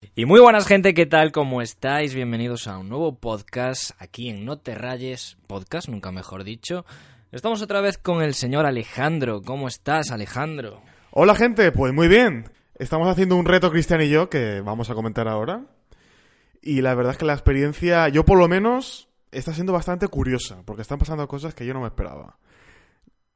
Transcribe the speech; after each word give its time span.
Y 0.00 0.26
muy 0.26 0.40
buenas 0.40 0.66
gente, 0.66 0.92
¿qué 0.92 1.06
tal? 1.06 1.32
¿Cómo 1.32 1.62
estáis? 1.62 2.14
Bienvenidos 2.14 2.66
a 2.66 2.76
un 2.76 2.90
nuevo 2.90 3.18
podcast 3.18 3.92
aquí 3.98 4.28
en 4.28 4.44
No 4.44 4.58
Te 4.58 4.74
Rayes, 4.74 5.38
podcast, 5.46 5.88
nunca 5.88 6.12
mejor 6.12 6.44
dicho. 6.44 6.84
Estamos 7.32 7.62
otra 7.62 7.80
vez 7.80 7.96
con 7.96 8.22
el 8.22 8.34
señor 8.34 8.66
Alejandro. 8.66 9.40
¿Cómo 9.40 9.68
estás, 9.68 10.10
Alejandro? 10.10 10.82
Hola 11.12 11.34
gente, 11.34 11.72
pues 11.72 11.94
muy 11.94 12.08
bien. 12.08 12.50
Estamos 12.74 13.08
haciendo 13.08 13.36
un 13.36 13.46
reto 13.46 13.70
Cristian 13.70 14.02
y 14.02 14.10
yo 14.10 14.28
que 14.28 14.60
vamos 14.60 14.90
a 14.90 14.94
comentar 14.94 15.28
ahora. 15.28 15.64
Y 16.60 16.82
la 16.82 16.94
verdad 16.94 17.12
es 17.12 17.18
que 17.18 17.24
la 17.24 17.32
experiencia, 17.32 18.08
yo 18.10 18.26
por 18.26 18.38
lo 18.38 18.48
menos, 18.48 19.08
está 19.32 19.54
siendo 19.54 19.72
bastante 19.72 20.08
curiosa, 20.08 20.62
porque 20.66 20.82
están 20.82 20.98
pasando 20.98 21.26
cosas 21.26 21.54
que 21.54 21.64
yo 21.64 21.72
no 21.72 21.80
me 21.80 21.86
esperaba. 21.86 22.36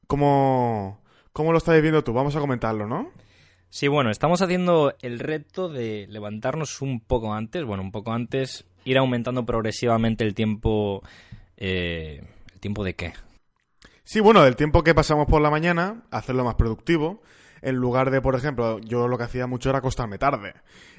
¿Cómo, 0.06 1.00
cómo 1.32 1.52
lo 1.52 1.58
estás 1.58 1.80
viendo 1.80 2.04
tú? 2.04 2.12
Vamos 2.12 2.36
a 2.36 2.40
comentarlo, 2.40 2.86
¿no? 2.86 3.10
Sí, 3.70 3.86
bueno, 3.86 4.10
estamos 4.10 4.42
haciendo 4.42 4.94
el 5.00 5.20
reto 5.20 5.68
de 5.68 6.06
levantarnos 6.08 6.82
un 6.82 7.00
poco 7.00 7.32
antes, 7.32 7.64
bueno, 7.64 7.84
un 7.84 7.92
poco 7.92 8.12
antes, 8.12 8.66
ir 8.84 8.98
aumentando 8.98 9.46
progresivamente 9.46 10.24
el 10.24 10.34
tiempo... 10.34 11.02
Eh, 11.56 12.22
¿El 12.52 12.60
tiempo 12.60 12.84
de 12.84 12.94
qué? 12.94 13.12
Sí, 14.02 14.18
bueno, 14.20 14.44
el 14.44 14.56
tiempo 14.56 14.82
que 14.82 14.94
pasamos 14.94 15.26
por 15.28 15.40
la 15.40 15.50
mañana, 15.50 16.02
hacerlo 16.10 16.44
más 16.44 16.56
productivo. 16.56 17.22
En 17.62 17.76
lugar 17.76 18.10
de, 18.10 18.20
por 18.20 18.34
ejemplo, 18.34 18.80
yo 18.80 19.06
lo 19.06 19.16
que 19.16 19.24
hacía 19.24 19.46
mucho 19.46 19.70
era 19.70 19.78
acostarme 19.78 20.18
tarde. 20.18 20.54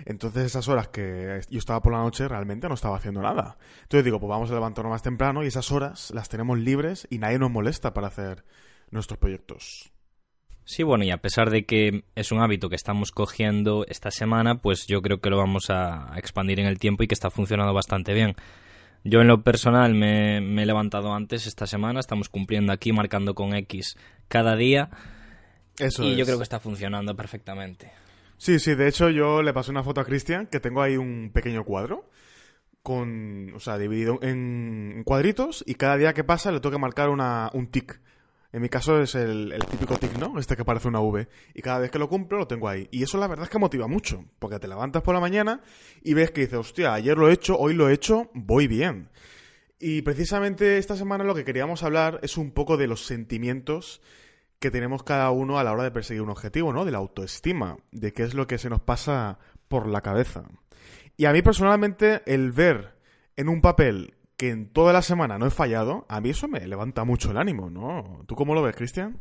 Entonces 0.05 0.45
esas 0.45 0.67
horas 0.67 0.87
que 0.87 1.41
yo 1.49 1.59
estaba 1.59 1.81
por 1.81 1.91
la 1.91 1.99
noche 1.99 2.27
realmente 2.27 2.69
no 2.69 2.75
estaba 2.75 2.97
haciendo 2.97 3.21
nada. 3.21 3.57
Entonces 3.83 4.05
digo, 4.05 4.19
pues 4.19 4.29
vamos 4.29 4.49
a 4.49 4.53
levantarnos 4.53 4.91
más 4.91 5.01
temprano 5.01 5.43
y 5.43 5.47
esas 5.47 5.71
horas 5.71 6.11
las 6.11 6.29
tenemos 6.29 6.57
libres 6.57 7.07
y 7.09 7.17
nadie 7.17 7.37
nos 7.37 7.51
molesta 7.51 7.93
para 7.93 8.07
hacer 8.07 8.45
nuestros 8.91 9.19
proyectos. 9.19 9.90
Sí, 10.71 10.83
bueno, 10.83 11.03
y 11.03 11.11
a 11.11 11.17
pesar 11.17 11.49
de 11.49 11.65
que 11.65 12.05
es 12.15 12.31
un 12.31 12.39
hábito 12.39 12.69
que 12.69 12.77
estamos 12.77 13.11
cogiendo 13.11 13.85
esta 13.89 14.09
semana, 14.09 14.61
pues 14.61 14.87
yo 14.87 15.01
creo 15.01 15.19
que 15.19 15.29
lo 15.29 15.35
vamos 15.35 15.69
a 15.69 16.13
expandir 16.15 16.61
en 16.61 16.65
el 16.65 16.79
tiempo 16.79 17.03
y 17.03 17.07
que 17.07 17.13
está 17.13 17.29
funcionando 17.29 17.73
bastante 17.73 18.13
bien. 18.13 18.37
Yo 19.03 19.19
en 19.19 19.27
lo 19.27 19.43
personal 19.43 19.93
me, 19.93 20.37
he 20.37 20.65
levantado 20.65 21.13
antes 21.13 21.45
esta 21.45 21.67
semana, 21.67 21.99
estamos 21.99 22.29
cumpliendo 22.29 22.71
aquí, 22.71 22.93
marcando 22.93 23.35
con 23.35 23.53
X 23.53 23.97
cada 24.29 24.55
día. 24.55 24.89
Eso 25.77 26.05
y 26.05 26.15
yo 26.15 26.23
creo 26.23 26.37
que 26.37 26.43
está 26.43 26.61
funcionando 26.61 27.17
perfectamente. 27.17 27.91
Sí, 28.37 28.57
sí, 28.57 28.73
de 28.73 28.87
hecho 28.87 29.09
yo 29.09 29.41
le 29.41 29.51
pasé 29.51 29.71
una 29.71 29.83
foto 29.83 29.99
a 29.99 30.05
Cristian, 30.05 30.47
que 30.47 30.61
tengo 30.61 30.81
ahí 30.81 30.95
un 30.95 31.31
pequeño 31.33 31.65
cuadro, 31.65 32.09
con, 32.81 33.51
o 33.53 33.59
sea, 33.59 33.77
dividido 33.77 34.19
en 34.21 35.03
cuadritos, 35.03 35.65
y 35.67 35.75
cada 35.75 35.97
día 35.97 36.13
que 36.13 36.23
pasa 36.23 36.49
le 36.49 36.61
tengo 36.61 36.71
que 36.71 36.81
marcar 36.81 37.09
una, 37.09 37.49
un 37.51 37.67
tic. 37.67 37.99
En 38.53 38.61
mi 38.61 38.69
caso 38.69 39.01
es 39.01 39.15
el, 39.15 39.53
típico 39.69 39.97
tic, 39.97 40.17
¿no? 40.17 40.37
Este 40.37 40.57
que 40.57 40.65
parece 40.65 40.89
una 40.89 40.99
V. 40.99 41.27
Y 41.53 41.61
cada 41.61 41.79
vez 41.79 41.89
que 41.89 41.99
lo 41.99 42.09
cumplo 42.09 42.37
lo 42.37 42.47
tengo 42.47 42.67
ahí. 42.67 42.87
Y 42.91 43.03
eso 43.03 43.17
la 43.17 43.27
verdad 43.27 43.45
es 43.45 43.49
que 43.49 43.59
motiva 43.59 43.87
mucho. 43.87 44.25
Porque 44.39 44.59
te 44.59 44.67
levantas 44.67 45.03
por 45.03 45.13
la 45.13 45.21
mañana 45.21 45.61
y 46.03 46.13
ves 46.13 46.31
que 46.31 46.41
dices, 46.41 46.59
hostia, 46.59 46.93
ayer 46.93 47.17
lo 47.17 47.29
he 47.29 47.33
hecho, 47.33 47.57
hoy 47.57 47.73
lo 47.73 47.89
he 47.89 47.93
hecho, 47.93 48.29
voy 48.33 48.67
bien. 48.67 49.09
Y 49.79 50.01
precisamente 50.01 50.77
esta 50.77 50.95
semana 50.95 51.23
lo 51.23 51.33
que 51.33 51.45
queríamos 51.45 51.81
hablar 51.83 52.19
es 52.23 52.37
un 52.37 52.51
poco 52.51 52.77
de 52.77 52.87
los 52.87 53.05
sentimientos 53.05 54.01
que 54.59 54.69
tenemos 54.69 55.01
cada 55.01 55.31
uno 55.31 55.57
a 55.57 55.63
la 55.63 55.71
hora 55.71 55.83
de 55.83 55.91
perseguir 55.91 56.21
un 56.21 56.29
objetivo, 56.29 56.71
¿no? 56.71 56.85
De 56.85 56.91
la 56.91 56.99
autoestima, 56.99 57.77
de 57.91 58.13
qué 58.13 58.23
es 58.23 58.35
lo 58.35 58.45
que 58.45 58.59
se 58.59 58.69
nos 58.69 58.81
pasa 58.81 59.39
por 59.67 59.87
la 59.87 60.01
cabeza. 60.01 60.43
Y 61.17 61.25
a 61.25 61.33
mí 61.33 61.41
personalmente 61.41 62.21
el 62.25 62.51
ver 62.51 62.95
en 63.35 63.49
un 63.49 63.61
papel 63.61 64.13
que 64.41 64.49
en 64.49 64.69
toda 64.69 64.91
la 64.91 65.03
semana 65.03 65.37
no 65.37 65.45
he 65.45 65.51
fallado, 65.51 66.07
a 66.09 66.19
mí 66.19 66.31
eso 66.31 66.47
me 66.47 66.65
levanta 66.65 67.03
mucho 67.03 67.29
el 67.29 67.37
ánimo, 67.37 67.69
¿no? 67.69 68.23
¿Tú 68.27 68.33
cómo 68.33 68.55
lo 68.55 68.63
ves, 68.63 68.75
Cristian? 68.75 69.19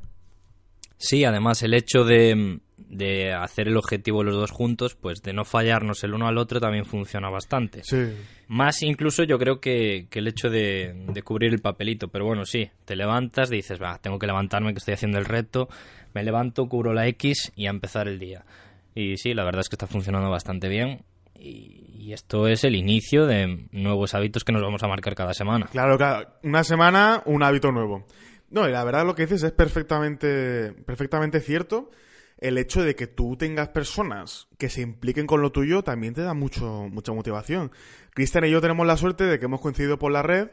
Sí, 0.97 1.26
además 1.26 1.62
el 1.62 1.75
hecho 1.75 2.04
de, 2.04 2.60
de, 2.78 3.34
hacer 3.34 3.69
el 3.69 3.76
objetivo 3.76 4.25
los 4.25 4.34
dos 4.34 4.50
juntos, 4.50 4.94
pues 4.94 5.20
de 5.20 5.34
no 5.34 5.44
fallarnos 5.44 6.03
el 6.04 6.14
uno 6.14 6.26
al 6.26 6.38
otro 6.38 6.59
también 6.59 6.86
funciona 6.86 7.28
bastante. 7.28 7.82
Sí. 7.84 8.14
Más 8.48 8.80
incluso 8.80 9.22
yo 9.25 9.38
creo 9.38 9.60
que, 9.60 10.06
que 10.09 10.20
el 10.20 10.28
hecho 10.28 10.48
de, 10.48 11.04
de, 11.12 11.22
cubrir 11.22 11.53
el 11.53 11.60
papelito. 11.60 12.09
Pero 12.09 12.25
bueno, 12.25 12.47
sí, 12.47 12.70
te 12.86 12.97
levantas, 12.97 13.50
dices, 13.50 13.78
va, 13.78 13.98
tengo 13.98 14.19
que 14.19 14.26
levantarme 14.26 14.72
que 14.72 14.78
estoy 14.78 14.94
haciendo 14.94 15.19
el 15.19 15.26
reto, 15.26 15.69
me 16.14 16.25
levanto, 16.25 16.66
cubro 16.66 16.94
la 16.94 17.06
X 17.09 17.53
y 17.54 17.66
a 17.66 17.70
empezar 17.70 18.09
el 18.09 18.19
día. 18.19 18.47
Y 18.94 19.19
sí, 19.19 19.34
la 19.34 19.44
verdad 19.44 19.60
es 19.60 19.69
que 19.69 19.75
está 19.75 19.86
funcionando 19.86 20.30
bastante 20.30 20.70
bien. 20.70 21.03
Y, 21.40 22.12
esto 22.12 22.48
es 22.48 22.64
el 22.64 22.74
inicio 22.74 23.26
de 23.26 23.68
nuevos 23.70 24.14
hábitos 24.14 24.42
que 24.42 24.50
nos 24.50 24.62
vamos 24.62 24.82
a 24.82 24.88
marcar 24.88 25.14
cada 25.14 25.32
semana. 25.32 25.66
Claro, 25.70 25.96
claro. 25.96 26.28
Una 26.42 26.64
semana, 26.64 27.22
un 27.24 27.44
hábito 27.44 27.70
nuevo. 27.70 28.04
No, 28.50 28.68
y 28.68 28.72
la 28.72 28.82
verdad 28.82 29.06
lo 29.06 29.14
que 29.14 29.22
dices 29.22 29.44
es 29.44 29.52
perfectamente, 29.52 30.72
perfectamente 30.72 31.40
cierto. 31.40 31.90
El 32.38 32.58
hecho 32.58 32.82
de 32.82 32.96
que 32.96 33.06
tú 33.06 33.36
tengas 33.36 33.68
personas 33.68 34.48
que 34.58 34.68
se 34.68 34.80
impliquen 34.80 35.26
con 35.26 35.40
lo 35.40 35.52
tuyo 35.52 35.84
también 35.84 36.14
te 36.14 36.22
da 36.22 36.34
mucho, 36.34 36.88
mucha 36.90 37.12
motivación. 37.12 37.70
Cristian 38.12 38.44
y 38.46 38.50
yo 38.50 38.60
tenemos 38.60 38.86
la 38.86 38.96
suerte 38.96 39.24
de 39.24 39.38
que 39.38 39.44
hemos 39.44 39.60
coincidido 39.60 39.98
por 39.98 40.10
la 40.10 40.22
red 40.22 40.48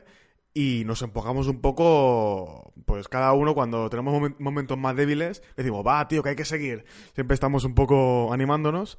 y 0.58 0.86
nos 0.86 1.04
empujamos 1.04 1.48
un 1.48 1.62
poco, 1.62 2.74
pues 2.86 3.08
cada 3.08 3.32
uno 3.34 3.54
cuando 3.54 3.92
tenemos 3.92 4.32
momentos 4.40 4.76
más 4.76 4.96
débiles, 4.96 5.44
decimos, 5.56 5.86
va, 5.86 6.08
tío, 6.08 6.24
que 6.24 6.30
hay 6.30 6.36
que 6.36 6.46
seguir. 6.46 6.84
Siempre 7.14 7.36
estamos 7.36 7.64
un 7.64 7.76
poco 7.76 8.34
animándonos. 8.34 8.98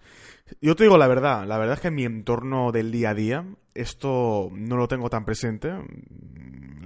Yo 0.61 0.77
te 0.77 0.85
digo 0.85 0.97
la 0.99 1.09
verdad, 1.09 1.49
la 1.49 1.59
verdad 1.59 1.75
es 1.75 1.81
que 1.81 1.89
en 1.89 1.97
mi 1.97 2.05
entorno 2.05 2.71
del 2.71 2.93
día 2.93 3.11
a 3.11 3.15
día, 3.15 3.45
esto 3.75 4.51
no 4.53 4.77
lo 4.77 4.87
tengo 4.87 5.11
tan 5.11 5.25
presente. 5.25 5.73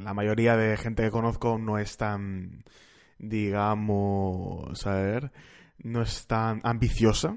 La 0.00 0.14
mayoría 0.14 0.56
de 0.56 0.78
gente 0.78 1.02
que 1.02 1.10
conozco 1.10 1.58
no 1.58 1.76
es 1.76 1.98
tan, 1.98 2.64
digamos, 3.18 4.86
a 4.86 4.94
ver, 4.94 5.32
no 5.82 6.00
es 6.00 6.26
tan 6.26 6.62
ambiciosa 6.64 7.36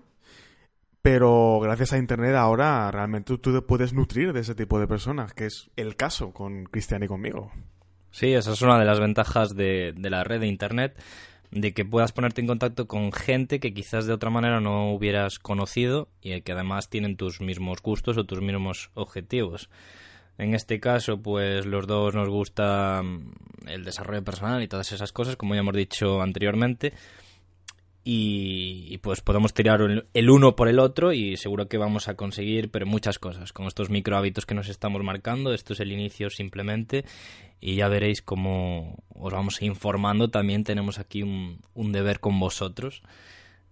pero 1.06 1.60
gracias 1.60 1.94
a 1.94 2.00
Internet 2.00 2.34
ahora 2.34 2.90
realmente 2.90 3.38
tú 3.38 3.54
te 3.54 3.62
puedes 3.62 3.94
nutrir 3.94 4.34
de 4.34 4.40
ese 4.40 4.56
tipo 4.56 4.80
de 4.80 4.88
personas, 4.88 5.34
que 5.34 5.46
es 5.46 5.70
el 5.76 5.96
caso 5.96 6.32
con 6.32 6.64
Cristian 6.64 7.04
y 7.04 7.08
conmigo. 7.08 7.52
Sí, 8.10 8.34
esa 8.34 8.54
es 8.54 8.62
una 8.64 8.80
de 8.80 8.86
las 8.86 9.00
ventajas 9.00 9.56
de, 9.56 9.94
la 10.00 10.24
red 10.24 10.40
de 10.40 10.48
Internet, 10.48 11.00
de 11.52 11.76
que 11.76 11.86
puedas 11.86 12.12
ponerte 12.12 12.42
en 12.42 12.48
contacto 12.48 12.88
con 12.88 13.12
gente 13.12 13.60
que 13.60 13.72
quizás 13.72 14.08
de 14.08 14.14
otra 14.14 14.32
manera 14.32 14.60
no 14.62 14.96
hubieras 14.96 15.38
conocido 15.38 16.10
y 16.24 16.42
que 16.42 16.54
además 16.54 16.90
tienen 16.90 17.18
tus 17.18 17.40
mismos 17.40 17.84
gustos 17.84 18.18
o 18.18 18.24
tus 18.24 18.42
mismos 18.42 18.90
objetivos. 18.96 19.70
En 20.40 20.56
este 20.56 20.80
caso, 20.80 21.22
pues 21.22 21.68
los 21.68 21.86
dos 21.86 22.16
nos 22.16 22.30
gusta 22.30 23.04
mm, 23.04 23.68
el 23.68 23.86
desarrollo 23.86 24.24
personal 24.24 24.64
y 24.64 24.68
todas 24.68 24.92
esas 24.92 25.12
cosas, 25.12 25.36
como 25.36 25.54
ya 25.54 25.60
hemos 25.60 25.76
dicho 25.76 26.24
anteriormente 26.24 26.94
y, 28.08 29.00
pues 29.00 29.22
podemos 29.22 29.56
tirar 29.56 29.82
el 29.82 30.30
uno 30.30 30.56
por 30.56 30.68
el 30.68 30.78
otro 30.78 31.12
y 31.12 31.38
seguro 31.38 31.68
que 31.68 31.80
vamos 31.80 32.08
a 32.08 32.16
conseguir 32.16 32.70
pero 32.70 32.86
muchas 32.86 33.18
cosas 33.18 33.52
con 33.52 33.66
estos 33.66 33.90
micro 33.90 34.16
hábitos 34.16 34.46
que 34.46 34.54
nos 34.54 34.70
estamos 34.70 35.04
marcando. 35.04 35.54
Esto 35.56 35.74
es 35.74 35.80
el 35.80 35.92
inicio 35.92 36.30
simplemente 36.30 37.04
y 37.60 37.76
ya 37.76 37.88
veréis 37.88 38.22
cómo 38.22 39.04
os 39.10 39.34
vamos 39.34 39.64
informando. 39.64 40.30
También 40.30 40.64
tenemos 40.64 41.00
aquí 41.00 41.24
un, 41.24 41.60
un 41.74 41.92
deber 41.92 42.20
con 42.20 42.40
vosotros 42.40 43.02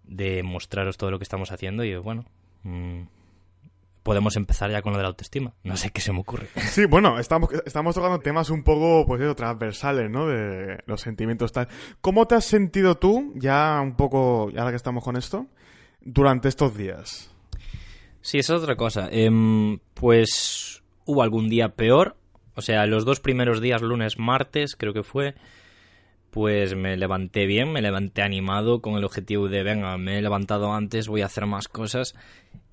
de 0.03 0.41
mostraros 0.41 0.97
todo 0.97 1.11
lo 1.11 1.19
que 1.19 1.23
estamos 1.23 1.51
haciendo 1.51 1.83
y 1.83 1.95
bueno 1.95 2.25
mm, 2.63 3.03
podemos 4.03 4.35
empezar 4.35 4.69
ya 4.69 4.81
con 4.81 4.91
lo 4.91 4.97
de 4.97 5.03
la 5.03 5.09
autoestima. 5.09 5.53
No 5.63 5.77
sé 5.77 5.89
qué 5.89 6.01
se 6.01 6.11
me 6.11 6.19
ocurre. 6.19 6.47
Sí, 6.73 6.85
bueno, 6.85 7.19
estamos, 7.19 7.49
estamos 7.65 7.95
tocando 7.95 8.19
temas 8.19 8.49
un 8.49 8.63
poco, 8.63 9.05
pues 9.05 9.21
eso, 9.21 9.35
transversales, 9.35 10.09
¿no? 10.09 10.27
De 10.27 10.79
los 10.85 11.01
sentimientos 11.01 11.51
tal. 11.51 11.67
¿Cómo 12.01 12.27
te 12.27 12.35
has 12.35 12.45
sentido 12.45 12.95
tú, 12.95 13.31
ya 13.35 13.79
un 13.81 13.95
poco, 13.95 14.49
ahora 14.57 14.71
que 14.71 14.75
estamos 14.75 15.03
con 15.03 15.15
esto, 15.15 15.47
durante 16.01 16.49
estos 16.49 16.75
días? 16.75 17.31
Sí, 18.21 18.39
esa 18.39 18.55
es 18.55 18.61
otra 18.61 18.75
cosa. 18.75 19.07
Em, 19.11 19.79
pues 19.93 20.83
hubo 21.05 21.23
algún 21.23 21.49
día 21.49 21.69
peor. 21.69 22.17
O 22.55 22.61
sea, 22.61 22.85
los 22.85 23.05
dos 23.05 23.19
primeros 23.19 23.61
días, 23.61 23.81
lunes, 23.81 24.19
martes, 24.19 24.75
creo 24.75 24.93
que 24.93 25.03
fue, 25.03 25.35
pues 26.33 26.75
me 26.75 26.97
levanté 26.97 27.45
bien, 27.45 27.71
me 27.71 27.81
levanté 27.81 28.23
animado 28.23 28.81
con 28.81 28.95
el 28.95 29.05
objetivo 29.05 29.47
de, 29.47 29.63
venga, 29.63 29.97
me 29.97 30.17
he 30.17 30.21
levantado 30.21 30.73
antes, 30.73 31.07
voy 31.07 31.21
a 31.21 31.27
hacer 31.27 31.45
más 31.45 31.67
cosas 31.67 32.15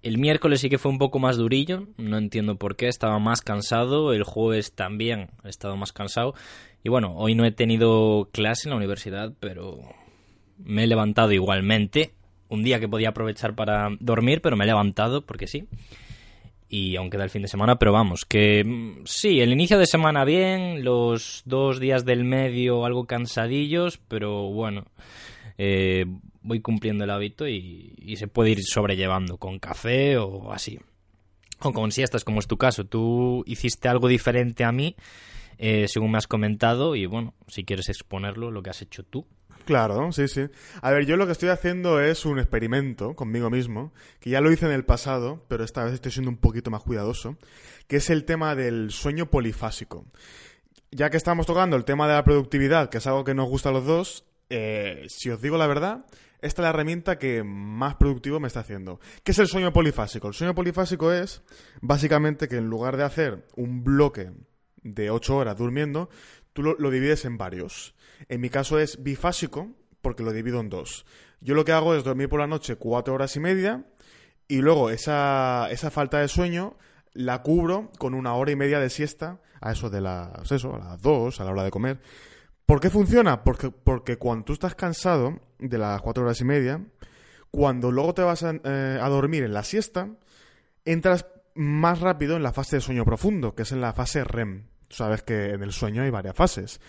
el 0.03 0.19
miércoles 0.19 0.61
sí 0.61 0.71
que 0.71 0.79
fue 0.79 0.91
un 0.91 0.99
poco 0.99 1.19
más 1.19 1.37
durillo, 1.37 1.87
no 1.99 2.17
entiendo 2.17 2.57
por 2.57 2.77
qué, 2.77 2.89
estaba 2.89 3.19
más 3.19 3.43
cansado, 3.43 4.13
el 4.13 4.25
jueves 4.25 4.73
también 4.75 5.29
he 5.45 5.49
estado 5.49 5.77
más 5.77 5.93
cansado. 5.93 6.35
Y 6.83 6.89
bueno, 6.89 7.15
hoy 7.17 7.35
no 7.35 7.45
he 7.45 7.53
tenido 7.53 8.31
clase 8.33 8.69
en 8.69 8.71
la 8.71 8.77
universidad, 8.77 9.33
pero 9.41 9.79
me 10.57 10.85
he 10.85 10.87
levantado 10.87 11.33
igualmente, 11.33 12.13
un 12.49 12.63
día 12.63 12.81
que 12.81 12.89
podía 12.89 13.11
aprovechar 13.11 13.55
para 13.55 13.89
dormir, 14.01 14.41
pero 14.41 14.57
me 14.57 14.65
he 14.65 14.69
levantado 14.69 15.27
porque 15.27 15.47
sí. 15.47 15.69
Y 16.73 16.95
aún 16.95 17.11
queda 17.11 17.25
el 17.25 17.31
fin 17.31 17.43
de 17.43 17.49
semana, 17.49 17.79
pero 17.79 17.93
vamos, 17.93 18.25
que 18.25 18.63
mm, 18.65 19.05
sí, 19.05 19.41
el 19.41 19.53
inicio 19.53 19.77
de 19.77 19.87
semana 19.87 20.25
bien, 20.25 20.85
los 20.85 21.43
dos 21.45 21.81
días 21.81 22.05
del 22.05 22.25
medio 22.25 22.85
algo 22.85 23.07
cansadillos, 23.07 23.99
pero 24.07 24.45
bueno, 24.51 24.87
eh, 25.59 26.07
voy 26.43 26.61
cumpliendo 26.61 27.05
el 27.05 27.11
hábito 27.11 27.49
y, 27.49 27.93
y, 27.99 28.17
se 28.17 28.29
puede 28.29 28.51
ir 28.51 28.63
sobrellevando 28.63 29.37
con 29.37 29.59
café 29.59 30.17
o 30.17 30.53
así. 30.53 30.79
O 31.59 31.73
con 31.73 31.93
siestas, 31.93 32.25
como 32.25 32.39
es 32.39 32.47
tu 32.47 32.57
caso. 32.57 32.85
Tú 32.85 33.43
hiciste 33.47 33.89
algo 33.89 34.09
diferente 34.09 34.65
a 34.65 34.73
mí, 34.73 34.97
eh, 35.59 35.87
según 35.89 36.13
me 36.13 36.19
has 36.19 36.27
comentado, 36.27 36.97
y 36.97 37.05
bueno, 37.05 37.35
si 37.49 37.65
quieres 37.65 37.91
exponerlo, 37.91 38.51
lo 38.51 38.63
que 38.63 38.71
has 38.71 38.81
hecho 38.81 39.03
tú. 39.03 39.27
Claro, 39.71 40.11
sí, 40.11 40.27
sí. 40.27 40.49
A 40.83 40.91
ver, 40.91 41.07
yo 41.07 41.17
lo 41.17 41.27
que 41.27 41.33
estoy 41.33 41.49
haciendo 41.49 42.01
es 42.01 42.25
un 42.25 42.41
experimento 42.41 43.15
conmigo 43.15 43.51
mismo, 43.51 43.93
que 44.19 44.31
ya 44.31 44.41
lo 44.41 44.51
hice 44.51 44.67
en 44.67 44.73
el 44.73 44.85
pasado, 44.85 45.45
pero 45.47 45.63
esta 45.63 45.85
vez 45.85 45.95
estoy 45.95 46.11
siendo 46.11 46.29
un 46.29 46.39
poquito 46.39 46.73
más 46.73 46.83
cuidadoso, 46.83 47.37
que 47.87 47.99
es 47.99 48.11
el 48.11 48.25
tema 48.25 48.57
del 48.57 48.91
sueño 48.91 49.31
polifásico. 49.31 50.07
Ya 50.91 51.09
que 51.09 51.17
estamos 51.17 51.47
tocando 51.47 51.77
el 51.77 51.85
tema 51.85 52.09
de 52.09 52.15
la 52.15 52.25
productividad, 52.25 52.91
que 52.91 52.99
es 52.99 53.07
algo 53.07 53.23
que 53.23 53.33
nos 53.33 53.49
gusta 53.49 53.69
a 53.69 53.73
los 53.73 53.87
dos, 53.87 54.25
eh, 54.49 55.05
si 55.07 55.31
os 55.31 55.41
digo 55.41 55.57
la 55.57 55.69
verdad, 55.69 56.05
esta 56.41 56.63
es 56.63 56.65
la 56.65 56.71
herramienta 56.71 57.17
que 57.21 57.45
más 57.45 57.95
productivo 57.95 58.41
me 58.41 58.49
está 58.49 58.59
haciendo. 58.59 58.99
¿Qué 59.23 59.31
es 59.31 59.39
el 59.39 59.47
sueño 59.47 59.73
polifásico? 59.73 60.27
El 60.27 60.35
sueño 60.35 60.53
polifásico 60.53 61.13
es 61.13 61.45
básicamente 61.81 62.49
que 62.49 62.57
en 62.57 62.67
lugar 62.67 62.97
de 62.97 63.05
hacer 63.05 63.47
un 63.55 63.85
bloque 63.85 64.33
de 64.83 65.11
8 65.11 65.37
horas 65.37 65.57
durmiendo, 65.57 66.11
tú 66.55 66.65
lo, 66.65 66.75
lo 66.77 66.91
divides 66.91 67.25
en 67.25 67.39
varios. 67.39 67.95
En 68.29 68.41
mi 68.41 68.51
caso 68.51 68.79
es 68.79 69.03
bifásico, 69.03 69.69
porque 70.03 70.23
lo 70.23 70.33
divido 70.33 70.61
en 70.61 70.69
dos. 70.69 71.05
Yo 71.41 71.55
lo 71.55 71.65
que 71.65 71.73
hago 71.73 71.95
es 71.95 72.05
dormir 72.05 72.29
por 72.29 72.41
la 72.41 72.47
noche 72.47 72.77
cuatro 72.77 73.15
horas 73.15 73.37
y 73.37 73.41
media 73.41 73.85
y 74.49 74.59
luego 74.61 74.91
esa, 74.91 75.69
esa 75.71 75.91
falta 75.91 76.19
de 76.19 76.29
sueño 76.29 76.77
la 77.13 77.43
cubro 77.43 77.91
con 77.99 78.15
una 78.15 78.35
hora 78.35 78.51
y 78.51 78.57
media 78.57 78.81
de 78.81 78.91
siesta 78.91 79.41
a 79.61 79.73
eso 79.73 79.91
de 79.91 80.01
las, 80.01 80.51
eso, 80.51 80.75
a 80.75 80.79
las 80.79 81.03
dos, 81.03 81.41
a 81.41 81.45
la 81.45 81.53
hora 81.53 81.65
de 81.65 81.71
comer. 81.71 82.01
¿Por 82.67 82.81
qué 82.81 82.91
funciona? 82.91 83.43
Porque, 83.43 83.71
porque 83.71 84.17
cuando 84.17 84.45
tú 84.45 84.53
estás 84.53 84.75
cansado 84.75 85.41
de 85.59 85.79
las 85.79 86.01
cuatro 86.03 86.23
horas 86.23 86.41
y 86.41 86.45
media, 86.45 86.81
cuando 87.51 87.91
luego 87.91 88.15
te 88.15 88.23
vas 88.23 88.43
a, 88.43 88.53
eh, 88.53 88.99
a 89.01 89.09
dormir 89.09 89.43
en 89.43 89.53
la 89.53 89.65
siesta, 89.65 90.09
entras 90.85 91.27
más 91.55 92.01
rápido 92.01 92.37
en 92.37 92.43
la 92.43 92.53
fase 92.53 92.77
de 92.77 92.83
sueño 92.83 93.05
profundo, 93.05 93.55
que 93.55 93.63
es 93.63 93.73
en 93.73 93.81
la 93.81 93.93
fase 93.93 94.25
REM. 94.25 94.67
Sabes 94.89 95.23
que 95.23 95.51
en 95.51 95.63
el 95.63 95.73
sueño 95.73 96.03
hay 96.03 96.11
varias 96.11 96.37
fases. 96.37 96.81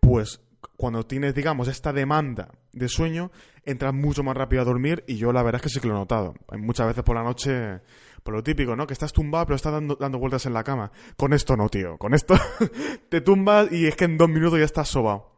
Pues 0.00 0.40
cuando 0.76 1.04
tienes, 1.04 1.34
digamos, 1.34 1.68
esta 1.68 1.92
demanda 1.92 2.48
de 2.72 2.88
sueño, 2.88 3.30
entras 3.64 3.94
mucho 3.94 4.22
más 4.22 4.36
rápido 4.36 4.62
a 4.62 4.64
dormir 4.64 5.04
y 5.06 5.16
yo 5.16 5.32
la 5.32 5.42
verdad 5.42 5.60
es 5.60 5.62
que 5.62 5.68
sí 5.68 5.80
que 5.80 5.88
lo 5.88 5.94
he 5.94 5.98
notado. 5.98 6.34
Muchas 6.58 6.86
veces 6.86 7.04
por 7.04 7.16
la 7.16 7.22
noche, 7.22 7.80
por 8.22 8.34
lo 8.34 8.42
típico, 8.42 8.76
¿no? 8.76 8.86
Que 8.86 8.92
estás 8.92 9.12
tumbado 9.12 9.46
pero 9.46 9.56
estás 9.56 9.72
dando, 9.72 9.96
dando 9.96 10.18
vueltas 10.18 10.46
en 10.46 10.54
la 10.54 10.64
cama. 10.64 10.90
Con 11.16 11.32
esto 11.32 11.56
no, 11.56 11.68
tío. 11.68 11.98
Con 11.98 12.14
esto 12.14 12.34
te 13.08 13.20
tumbas 13.20 13.70
y 13.72 13.86
es 13.86 13.96
que 13.96 14.04
en 14.04 14.18
dos 14.18 14.28
minutos 14.28 14.58
ya 14.58 14.64
estás 14.64 14.88
sobado. 14.88 15.32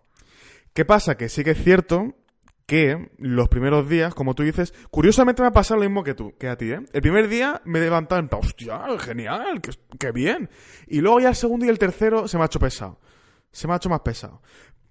¿Qué 0.73 0.85
pasa? 0.85 1.17
Que 1.17 1.29
sí 1.29 1.45
que 1.45 1.53
es 1.53 1.63
cierto 1.63 2.15
que 2.67 3.11
los 3.19 3.49
primeros 3.49 3.89
días, 3.89 4.15
como 4.15 4.35
tú 4.35 4.43
dices, 4.43 4.73
curiosamente 4.91 5.43
me 5.43 5.49
ha 5.49 5.53
pasado 5.53 5.81
lo 5.81 5.89
mismo 5.89 6.03
que 6.03 6.15
tú, 6.15 6.35
que 6.39 6.49
a 6.49 6.57
ti, 6.57 6.73
¿eh? 6.73 6.81
El 6.93 7.03
primer 7.03 7.29
día 7.29 7.61
me 7.65 7.79
he 7.79 7.83
levantado 7.83 8.21
en 8.21 8.29
hostia, 8.33 8.81
genial, 8.99 9.61
qué, 9.61 9.73
qué 9.99 10.13
bien. 10.13 10.49
Y 10.87 11.01
luego 11.01 11.21
ya 11.21 11.29
el 11.29 11.35
segundo 11.35 11.67
y 11.67 11.69
el 11.69 11.79
tercero 11.79 12.27
se 12.27 12.39
me 12.39 12.45
ha 12.45 12.47
hecho 12.47 12.59
pesado. 12.59 12.99
Se 13.53 13.69
me 13.69 13.75
ha 13.75 13.77
hecho 13.77 13.89
más 13.89 14.01
pesado. 14.01 14.41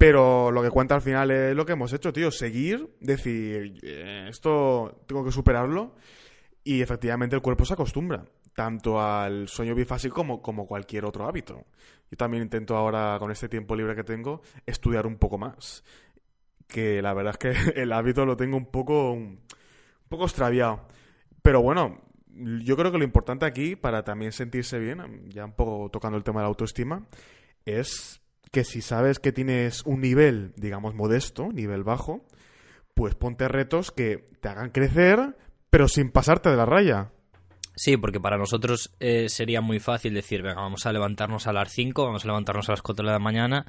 Pero 0.03 0.51
lo 0.51 0.61
que 0.61 0.69
cuenta 0.69 0.95
al 0.95 1.01
final 1.01 1.31
es 1.31 1.55
lo 1.55 1.65
que 1.65 1.71
hemos 1.71 1.93
hecho, 1.93 2.11
tío. 2.11 2.29
Seguir, 2.29 2.89
decir, 2.99 3.79
eh, 3.83 4.25
esto 4.27 5.01
tengo 5.07 5.23
que 5.23 5.31
superarlo. 5.31 5.95
Y 6.61 6.81
efectivamente 6.81 7.37
el 7.37 7.41
cuerpo 7.41 7.63
se 7.63 7.71
acostumbra, 7.71 8.25
tanto 8.53 9.01
al 9.01 9.47
sueño 9.47 9.73
bifásico 9.73 10.13
como, 10.13 10.41
como 10.41 10.67
cualquier 10.67 11.05
otro 11.05 11.25
hábito. 11.25 11.63
Yo 12.11 12.17
también 12.17 12.43
intento 12.43 12.75
ahora, 12.75 13.15
con 13.17 13.31
este 13.31 13.47
tiempo 13.47 13.77
libre 13.77 13.95
que 13.95 14.03
tengo, 14.03 14.41
estudiar 14.65 15.07
un 15.07 15.15
poco 15.15 15.37
más. 15.37 15.85
Que 16.67 17.01
la 17.01 17.13
verdad 17.13 17.35
es 17.35 17.37
que 17.37 17.71
el 17.81 17.93
hábito 17.93 18.25
lo 18.25 18.35
tengo 18.35 18.57
un 18.57 18.65
poco, 18.65 19.13
un 19.13 19.39
poco 20.09 20.25
extraviado. 20.25 20.85
Pero 21.41 21.61
bueno, 21.61 22.01
yo 22.27 22.75
creo 22.75 22.91
que 22.91 22.97
lo 22.97 23.05
importante 23.05 23.45
aquí, 23.45 23.77
para 23.77 24.03
también 24.03 24.33
sentirse 24.33 24.79
bien, 24.79 25.29
ya 25.29 25.45
un 25.45 25.53
poco 25.53 25.89
tocando 25.89 26.17
el 26.17 26.25
tema 26.25 26.41
de 26.41 26.43
la 26.43 26.49
autoestima, 26.49 27.07
es 27.63 28.19
que 28.53 28.63
si 28.63 28.81
sabes 28.81 29.17
que 29.17 29.31
tienes 29.31 29.81
un 29.83 29.99
nivel, 29.99 30.53
digamos, 30.55 30.93
modesto, 30.93 31.51
nivel 31.51 31.83
bajo, 31.83 32.23
pues 32.93 33.15
ponte 33.15 33.47
retos 33.47 33.91
que 33.91 34.29
te 34.41 34.47
hagan 34.47 34.69
crecer, 34.69 35.35
pero 35.71 35.87
sin 35.87 36.11
pasarte 36.11 36.49
de 36.49 36.55
la 36.55 36.67
raya. 36.67 37.09
Sí, 37.75 37.97
porque 37.97 38.19
para 38.19 38.37
nosotros 38.37 38.93
eh, 38.99 39.27
sería 39.27 39.59
muy 39.59 39.79
fácil 39.79 40.13
decir, 40.13 40.43
venga, 40.43 40.61
vamos 40.61 40.85
a 40.85 40.93
levantarnos 40.93 41.47
a 41.47 41.53
las 41.53 41.71
5, 41.71 42.05
vamos 42.05 42.25
a 42.25 42.27
levantarnos 42.27 42.69
a 42.69 42.73
las 42.73 42.83
4 42.83 43.03
de 43.03 43.11
la 43.11 43.17
mañana 43.17 43.65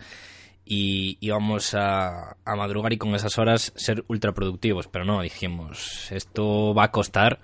y, 0.66 1.16
y 1.18 1.30
vamos 1.30 1.74
a, 1.74 2.36
a, 2.44 2.54
madrugar 2.54 2.92
y 2.92 2.98
con 2.98 3.14
esas 3.14 3.38
horas 3.38 3.72
ser 3.76 4.04
ultra 4.08 4.32
productivos. 4.34 4.86
Pero 4.88 5.06
no, 5.06 5.22
dijimos, 5.22 6.12
esto 6.12 6.74
va 6.74 6.84
a 6.84 6.90
costar 6.90 7.40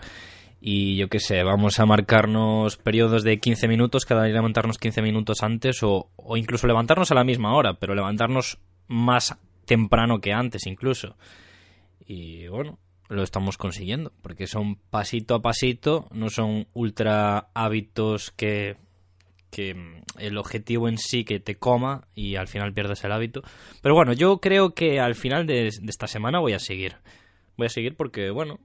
y 0.61 0.97
yo 0.97 1.09
qué 1.09 1.21
sé, 1.21 1.43
vamos 1.43 1.81
a 1.81 1.87
marcarnos 1.87 2.77
periodos 2.77 3.25
de 3.25 3.39
15 3.39 3.67
minutos, 3.67 4.05
cada 4.05 4.25
día 4.25 4.35
levantarnos 4.35 4.79
15 4.79 5.01
minutos 5.03 5.43
antes 5.43 5.83
o, 5.83 6.11
o 6.17 6.37
incluso 6.37 6.67
levantarnos 6.67 7.11
a 7.11 7.15
la 7.15 7.25
misma 7.25 7.55
hora, 7.55 7.75
pero 7.75 7.95
levantarnos 7.95 8.59
más 8.87 9.39
temprano 9.65 10.21
que 10.21 10.33
antes 10.33 10.67
incluso. 10.67 11.17
Y 12.07 12.49
bueno, 12.49 12.79
lo 13.09 13.23
estamos 13.23 13.57
consiguiendo, 13.57 14.13
porque 14.23 14.47
son 14.47 14.77
pasito 14.77 15.35
a 15.35 15.43
pasito, 15.43 16.09
no 16.13 16.29
son 16.29 16.67
ultra 16.75 17.49
hábitos 17.55 18.31
que, 18.31 18.77
que 19.51 20.03
el 20.19 20.39
objetivo 20.39 20.89
en 20.89 20.99
sí 20.99 21.25
que 21.25 21.41
te 21.41 21.57
coma 21.57 22.07
y 22.15 22.37
al 22.37 22.49
final 22.49 22.73
pierdes 22.73 23.03
el 23.05 23.13
hábito. 23.13 23.43
Pero 23.83 23.95
bueno, 23.95 24.13
yo 24.13 24.41
creo 24.41 24.75
que 24.75 25.01
al 25.01 25.15
final 25.15 25.47
de 25.47 25.67
esta 25.69 26.07
semana 26.07 26.39
voy 26.39 26.53
a 26.53 26.59
seguir. 26.59 26.97
Voy 27.57 27.67
a 27.67 27.71
seguir 27.71 27.97
porque, 27.97 28.31
bueno, 28.31 28.61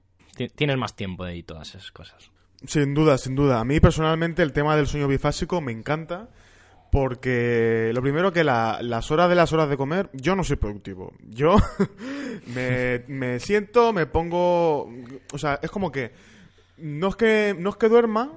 tienes 0.54 0.76
más 0.76 0.94
tiempo 0.94 1.24
de 1.24 1.32
ahí 1.32 1.42
todas 1.42 1.70
esas 1.70 1.90
cosas. 1.92 2.30
Sin 2.64 2.94
duda, 2.94 3.18
sin 3.18 3.34
duda. 3.34 3.60
A 3.60 3.64
mí 3.64 3.80
personalmente 3.80 4.42
el 4.42 4.52
tema 4.52 4.76
del 4.76 4.86
sueño 4.86 5.08
bifásico 5.08 5.60
me 5.60 5.72
encanta 5.72 6.28
porque 6.90 7.90
lo 7.94 8.00
primero 8.00 8.32
que 8.32 8.44
la, 8.44 8.78
las 8.80 9.10
horas 9.10 9.28
de 9.28 9.34
las 9.34 9.52
horas 9.52 9.68
de 9.68 9.76
comer, 9.76 10.08
yo 10.12 10.34
no 10.36 10.44
soy 10.44 10.56
productivo. 10.56 11.12
Yo 11.28 11.56
me, 12.54 13.04
me, 13.08 13.40
siento, 13.40 13.92
me 13.92 14.06
pongo... 14.06 14.90
O 15.32 15.38
sea, 15.38 15.58
es 15.62 15.70
como 15.70 15.92
que... 15.92 16.12
No 16.78 17.08
es 17.08 17.16
que, 17.16 17.56
no 17.58 17.70
es 17.70 17.76
que 17.76 17.88
duerma, 17.88 18.32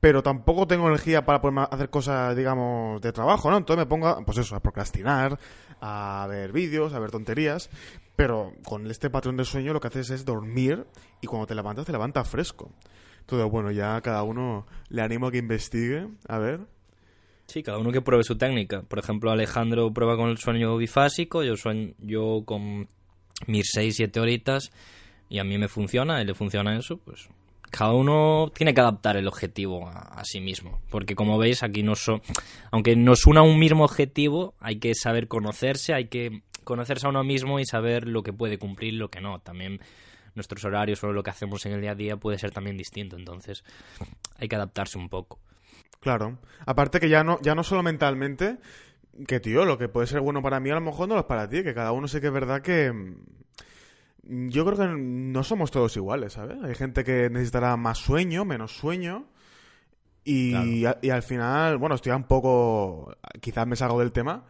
pero 0.00 0.22
tampoco 0.22 0.66
tengo 0.66 0.88
energía 0.88 1.24
para 1.24 1.40
poder 1.40 1.66
hacer 1.70 1.90
cosas, 1.90 2.36
digamos, 2.36 3.00
de 3.00 3.12
trabajo, 3.12 3.50
¿no? 3.50 3.56
Entonces 3.56 3.84
me 3.84 3.88
pongo, 3.88 4.24
pues 4.24 4.38
eso, 4.38 4.54
a 4.54 4.60
procrastinar, 4.60 5.38
a 5.80 6.26
ver 6.28 6.52
vídeos, 6.52 6.92
a 6.92 6.98
ver 6.98 7.10
tonterías. 7.10 7.70
Pero 8.16 8.52
con 8.64 8.90
este 8.90 9.10
patrón 9.10 9.36
de 9.36 9.44
sueño 9.44 9.72
lo 9.72 9.80
que 9.80 9.88
haces 9.88 10.10
es 10.10 10.24
dormir 10.24 10.86
y 11.20 11.26
cuando 11.26 11.46
te 11.46 11.54
levantas 11.54 11.86
te 11.86 11.92
levantas 11.92 12.28
fresco. 12.28 12.70
Entonces, 13.20 13.50
bueno, 13.50 13.70
ya 13.70 14.00
cada 14.00 14.22
uno 14.22 14.66
le 14.88 15.02
animo 15.02 15.28
a 15.28 15.30
que 15.30 15.38
investigue, 15.38 16.08
a 16.26 16.38
ver. 16.38 16.60
Sí, 17.46 17.62
cada 17.62 17.78
uno 17.78 17.92
que 17.92 18.00
pruebe 18.00 18.24
su 18.24 18.36
técnica. 18.36 18.82
Por 18.82 18.98
ejemplo, 18.98 19.30
Alejandro 19.30 19.92
prueba 19.92 20.16
con 20.16 20.30
el 20.30 20.38
sueño 20.38 20.76
bifásico, 20.76 21.42
yo, 21.42 21.56
sueño, 21.56 21.94
yo 21.98 22.42
con 22.44 22.88
mis 23.46 23.70
6, 23.72 23.96
7 23.96 24.20
horitas 24.20 24.70
y 25.28 25.38
a 25.38 25.44
mí 25.44 25.58
me 25.58 25.68
funciona, 25.68 26.20
y 26.22 26.24
le 26.24 26.34
funciona 26.34 26.76
eso, 26.76 26.96
pues 26.96 27.28
cada 27.70 27.92
uno 27.92 28.50
tiene 28.54 28.74
que 28.74 28.80
adaptar 28.80 29.16
el 29.16 29.28
objetivo 29.28 29.88
a, 29.88 30.24
sí 30.24 30.40
mismo. 30.40 30.80
Porque 30.90 31.14
como 31.14 31.38
veis, 31.38 31.62
aquí 31.62 31.82
no 31.82 31.94
so, 31.94 32.20
aunque 32.70 32.96
nos 32.96 33.26
una 33.26 33.42
un 33.42 33.58
mismo 33.58 33.84
objetivo, 33.84 34.54
hay 34.60 34.78
que 34.78 34.94
saber 34.94 35.28
conocerse, 35.28 35.94
hay 35.94 36.06
que 36.06 36.42
conocerse 36.64 37.06
a 37.06 37.10
uno 37.10 37.24
mismo 37.24 37.60
y 37.60 37.66
saber 37.66 38.06
lo 38.06 38.22
que 38.22 38.32
puede 38.32 38.58
cumplir 38.58 38.94
lo 38.94 39.10
que 39.10 39.20
no. 39.20 39.40
También 39.40 39.80
nuestros 40.34 40.64
horarios 40.64 41.02
o 41.04 41.12
lo 41.12 41.22
que 41.22 41.30
hacemos 41.30 41.64
en 41.66 41.72
el 41.72 41.80
día 41.80 41.92
a 41.92 41.94
día 41.94 42.16
puede 42.16 42.38
ser 42.38 42.52
también 42.52 42.76
distinto, 42.76 43.16
entonces 43.16 43.64
hay 44.36 44.48
que 44.48 44.56
adaptarse 44.56 44.98
un 44.98 45.08
poco. 45.08 45.40
Claro. 46.00 46.38
Aparte 46.64 47.00
que 47.00 47.08
ya 47.08 47.24
no, 47.24 47.40
ya 47.42 47.54
no 47.54 47.64
solo 47.64 47.82
mentalmente, 47.82 48.58
que 49.26 49.40
tío, 49.40 49.64
lo 49.64 49.78
que 49.78 49.88
puede 49.88 50.06
ser 50.06 50.20
bueno 50.20 50.42
para 50.42 50.60
mí 50.60 50.70
a 50.70 50.74
lo 50.74 50.80
mejor 50.80 51.08
no 51.08 51.14
lo 51.14 51.20
es 51.22 51.26
para 51.26 51.48
ti, 51.48 51.62
que 51.62 51.74
cada 51.74 51.92
uno 51.92 52.06
sé 52.06 52.20
que 52.20 52.28
es 52.28 52.32
verdad 52.32 52.62
que 52.62 52.92
yo 54.28 54.64
creo 54.66 54.76
que 54.76 54.94
no 54.98 55.42
somos 55.42 55.70
todos 55.70 55.96
iguales, 55.96 56.34
¿sabes? 56.34 56.58
Hay 56.62 56.74
gente 56.74 57.02
que 57.02 57.30
necesitará 57.30 57.76
más 57.76 57.98
sueño, 57.98 58.44
menos 58.44 58.76
sueño. 58.76 59.26
Y, 60.24 60.50
claro. 60.50 60.98
y, 61.00 61.10
al 61.10 61.22
final, 61.22 61.78
bueno, 61.78 61.94
estoy 61.94 62.12
un 62.12 62.24
poco. 62.24 63.16
Quizás 63.40 63.66
me 63.66 63.76
salgo 63.76 64.00
del 64.00 64.12
tema. 64.12 64.44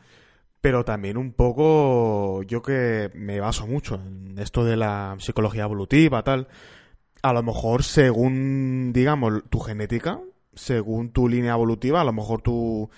Pero 0.60 0.84
también 0.84 1.16
un 1.16 1.32
poco. 1.32 2.42
Yo 2.42 2.60
que 2.60 3.10
me 3.14 3.38
baso 3.38 3.68
mucho 3.68 3.94
en 3.94 4.36
esto 4.38 4.64
de 4.64 4.76
la 4.76 5.16
psicología 5.20 5.62
evolutiva, 5.62 6.24
tal. 6.24 6.48
A 7.22 7.32
lo 7.32 7.42
mejor, 7.44 7.84
según, 7.84 8.92
digamos, 8.92 9.44
tu 9.48 9.60
genética, 9.60 10.20
según 10.54 11.10
tu 11.10 11.28
línea 11.28 11.52
evolutiva, 11.52 12.00
a 12.00 12.04
lo 12.04 12.12
mejor 12.12 12.42
tú 12.42 12.90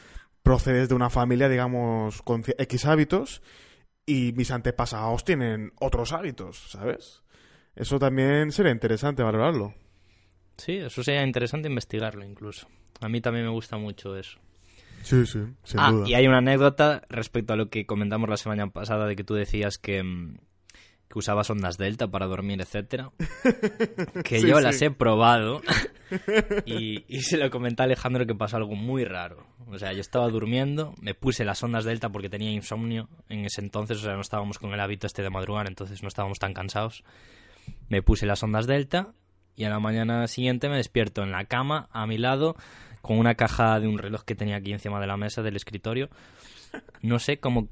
procedes 0.42 0.88
de 0.88 0.94
una 0.94 1.10
familia, 1.10 1.48
digamos, 1.50 2.22
con 2.22 2.42
X 2.46 2.86
hábitos 2.86 3.42
y 4.06 4.32
mis 4.32 4.50
antepasados 4.50 5.24
tienen 5.24 5.72
otros 5.80 6.12
hábitos, 6.12 6.58
¿sabes? 6.70 7.22
Eso 7.76 7.98
también 7.98 8.52
sería 8.52 8.72
interesante 8.72 9.22
valorarlo. 9.22 9.74
Sí, 10.56 10.76
eso 10.76 11.02
sería 11.02 11.22
interesante 11.22 11.68
investigarlo 11.68 12.24
incluso. 12.24 12.68
A 13.00 13.08
mí 13.08 13.20
también 13.20 13.46
me 13.46 13.50
gusta 13.52 13.76
mucho 13.78 14.16
eso. 14.16 14.38
Sí, 15.02 15.24
sí, 15.24 15.38
sin 15.64 15.80
ah, 15.80 15.90
duda. 15.92 16.08
y 16.08 16.14
hay 16.14 16.26
una 16.26 16.38
anécdota 16.38 17.02
respecto 17.08 17.54
a 17.54 17.56
lo 17.56 17.70
que 17.70 17.86
comentamos 17.86 18.28
la 18.28 18.36
semana 18.36 18.68
pasada 18.70 19.06
de 19.06 19.16
que 19.16 19.24
tú 19.24 19.32
decías 19.34 19.78
que, 19.78 20.02
mm, 20.02 20.36
que 21.08 21.18
usabas 21.18 21.48
ondas 21.48 21.78
delta 21.78 22.10
para 22.10 22.26
dormir, 22.26 22.60
etcétera. 22.60 23.10
Que 24.24 24.40
Sí, 24.40 24.48
yo 24.48 24.58
sí. 24.58 24.62
las 24.62 24.82
he 24.82 24.90
probado 24.90 25.62
y, 26.66 27.20
se 27.20 27.36
lo 27.36 27.50
comenté 27.50 27.82
a 27.82 27.84
Alejandro 27.84 28.26
que 28.26 28.34
pasó 28.34 28.56
algo 28.56 28.74
muy 28.74 29.04
raro. 29.04 29.46
O 29.68 29.78
sea, 29.78 29.92
yo 29.92 30.00
estaba 30.00 30.28
durmiendo, 30.28 30.94
me 31.00 31.14
puse 31.14 31.44
las 31.44 31.62
ondas 31.62 31.84
delta 31.84 32.08
porque 32.08 32.28
tenía 32.28 32.50
insomnio 32.50 33.08
en 33.28 33.44
ese 33.44 33.60
entonces, 33.60 33.98
o 33.98 34.00
sea, 34.02 34.14
no 34.14 34.20
estábamos 34.20 34.58
con 34.58 34.72
el 34.72 34.80
hábito 34.80 35.06
este 35.06 35.22
de 35.22 35.30
madrugar, 35.30 35.66
entonces 35.68 36.02
no 36.02 36.08
estábamos 36.08 36.38
tan 36.38 36.54
cansados. 36.54 37.04
Me 37.88 38.02
puse 38.02 38.26
las 38.26 38.42
ondas 38.42 38.66
delta 38.66 39.12
y 39.56 39.64
a 39.64 39.70
la 39.70 39.78
mañana 39.78 40.26
siguiente 40.26 40.68
me 40.68 40.76
despierto 40.76 41.22
en 41.22 41.32
la 41.32 41.44
cama 41.44 41.88
a 41.92 42.06
mi 42.06 42.18
lado 42.18 42.56
con 43.02 43.18
una 43.18 43.34
caja 43.34 43.78
de 43.80 43.88
un 43.88 43.98
reloj 43.98 44.24
que 44.24 44.34
tenía 44.34 44.56
aquí 44.56 44.72
encima 44.72 45.00
de 45.00 45.06
la 45.06 45.16
mesa 45.16 45.42
del 45.42 45.56
escritorio. 45.56 46.08
No 47.02 47.18
sé 47.18 47.38
cómo 47.38 47.68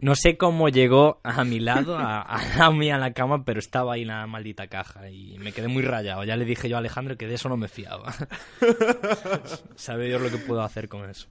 no 0.00 0.14
sé 0.14 0.36
cómo 0.36 0.68
llegó 0.68 1.20
a 1.22 1.44
mi 1.44 1.60
lado, 1.60 1.96
a, 1.98 2.70
mí 2.72 2.90
a 2.90 2.98
la 2.98 3.12
cama, 3.12 3.44
pero 3.44 3.58
estaba 3.58 3.94
ahí 3.94 4.04
la 4.04 4.26
maldita 4.26 4.66
caja 4.66 5.10
y 5.10 5.38
me 5.38 5.52
quedé 5.52 5.68
muy 5.68 5.82
rayado. 5.82 6.24
Ya 6.24 6.36
le 6.36 6.44
dije 6.44 6.68
yo 6.68 6.76
a 6.76 6.78
Alejandro 6.78 7.16
que 7.16 7.26
de 7.26 7.34
eso 7.34 7.48
no 7.48 7.56
me 7.56 7.68
fiaba. 7.68 8.12
Sabe 9.76 10.06
Dios 10.06 10.20
lo 10.20 10.30
que 10.30 10.38
puedo 10.38 10.62
hacer 10.62 10.88
con 10.88 11.08
eso. 11.08 11.28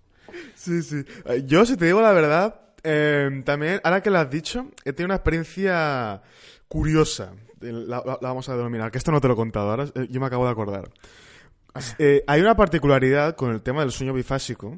Sí, 0.53 0.83
sí. 0.83 1.03
Eh, 1.25 1.43
Yo, 1.45 1.65
si 1.65 1.77
te 1.77 1.85
digo 1.85 2.01
la 2.01 2.11
verdad, 2.11 2.61
eh, 2.83 3.41
también, 3.45 3.81
ahora 3.83 4.01
que 4.01 4.09
lo 4.09 4.19
has 4.19 4.29
dicho, 4.29 4.67
he 4.85 4.93
tenido 4.93 5.07
una 5.07 5.15
experiencia 5.15 6.21
curiosa. 6.67 7.33
Eh, 7.61 7.71
La, 7.71 8.01
vamos 8.21 8.47
a 8.49 8.55
denominar, 8.55 8.91
que 8.91 8.97
esto 8.97 9.11
no 9.11 9.19
te 9.19 9.27
lo 9.27 9.33
he 9.33 9.37
contado, 9.37 9.71
ahora 9.71 9.85
eh, 9.95 10.07
yo 10.09 10.19
me 10.19 10.27
acabo 10.27 10.45
de 10.45 10.51
acordar. 10.51 10.89
Hay 12.27 12.41
una 12.41 12.55
particularidad 12.55 13.35
con 13.35 13.51
el 13.51 13.61
tema 13.61 13.81
del 13.81 13.91
sueño 13.91 14.13
bifásico, 14.13 14.77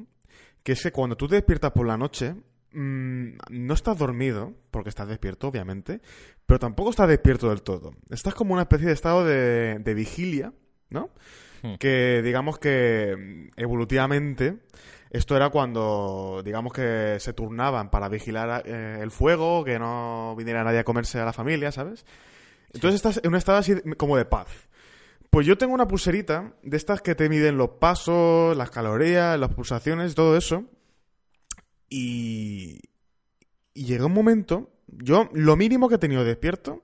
que 0.63 0.73
es 0.73 0.83
que 0.83 0.91
cuando 0.91 1.15
tú 1.15 1.27
te 1.27 1.35
despiertas 1.35 1.71
por 1.71 1.87
la 1.87 1.97
noche, 1.97 2.35
mm, 2.73 3.37
no 3.49 3.73
estás 3.73 3.97
dormido, 3.97 4.53
porque 4.71 4.89
estás 4.89 5.07
despierto, 5.07 5.47
obviamente, 5.47 6.01
pero 6.45 6.59
tampoco 6.59 6.89
estás 6.89 7.07
despierto 7.07 7.49
del 7.49 7.61
todo. 7.61 7.93
Estás 8.09 8.33
como 8.33 8.53
una 8.53 8.63
especie 8.63 8.87
de 8.87 8.93
estado 8.93 9.25
de, 9.25 9.79
de 9.79 9.93
vigilia, 9.93 10.53
¿no? 10.89 11.09
Hmm. 11.63 11.75
Que 11.75 12.21
digamos 12.23 12.59
que 12.59 13.49
evolutivamente 13.55 14.59
esto 15.11 15.35
era 15.35 15.49
cuando, 15.49 16.41
digamos 16.43 16.71
que 16.71 17.17
se 17.19 17.33
turnaban 17.33 17.91
para 17.91 18.07
vigilar 18.07 18.63
eh, 18.65 18.99
el 19.01 19.11
fuego, 19.11 19.63
que 19.63 19.77
no 19.77 20.35
viniera 20.37 20.63
nadie 20.63 20.79
a 20.79 20.83
comerse 20.85 21.19
a 21.19 21.25
la 21.25 21.33
familia, 21.33 21.71
¿sabes? 21.71 22.05
Entonces 22.73 22.95
estás 22.95 23.19
en 23.21 23.29
un 23.29 23.35
estado 23.35 23.57
así 23.57 23.75
como 23.97 24.15
de 24.15 24.23
paz. 24.23 24.47
Pues 25.29 25.45
yo 25.45 25.57
tengo 25.57 25.73
una 25.73 25.87
pulserita 25.87 26.53
de 26.63 26.77
estas 26.77 27.01
que 27.01 27.15
te 27.15 27.27
miden 27.27 27.57
los 27.57 27.71
pasos, 27.71 28.55
las 28.55 28.69
calorías, 28.69 29.37
las 29.37 29.53
pulsaciones, 29.53 30.15
todo 30.15 30.37
eso. 30.37 30.63
Y, 31.91 32.79
y 33.73 33.83
llega 33.85 34.05
un 34.05 34.13
momento, 34.13 34.71
yo 34.87 35.29
lo 35.33 35.57
mínimo 35.57 35.89
que 35.89 35.95
he 35.95 35.99
tenido 35.99 36.23
despierto, 36.23 36.81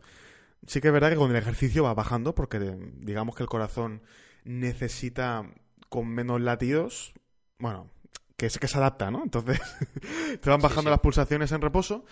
sí 0.68 0.82
que 0.82 0.90
es 0.90 0.94
verdad 0.94 1.10
que 1.10 1.16
con 1.16 1.32
el 1.32 1.38
ejercicio 1.38 1.84
va 1.84 1.94
bajando 1.94 2.36
porque 2.36 2.60
digamos 3.00 3.34
que 3.36 3.44
el 3.44 3.50
corazón 3.50 4.02
necesita 4.44 5.50
con 5.90 6.10
menos 6.10 6.42
latidos, 6.42 7.14
bueno, 7.58 7.90
que 8.36 8.48
es 8.48 8.60
que 8.60 8.68
se 8.68 8.78
adapta, 8.78 9.10
¿no? 9.10 9.24
Entonces 9.24 9.60
te 10.42 10.50
van 10.50 10.62
Sí, 10.62 10.64
bajando 10.64 10.90
sí. 10.90 10.92
las 10.92 11.00
pulsaciones 11.00 11.52
en 11.54 11.62
reposo. 11.62 12.06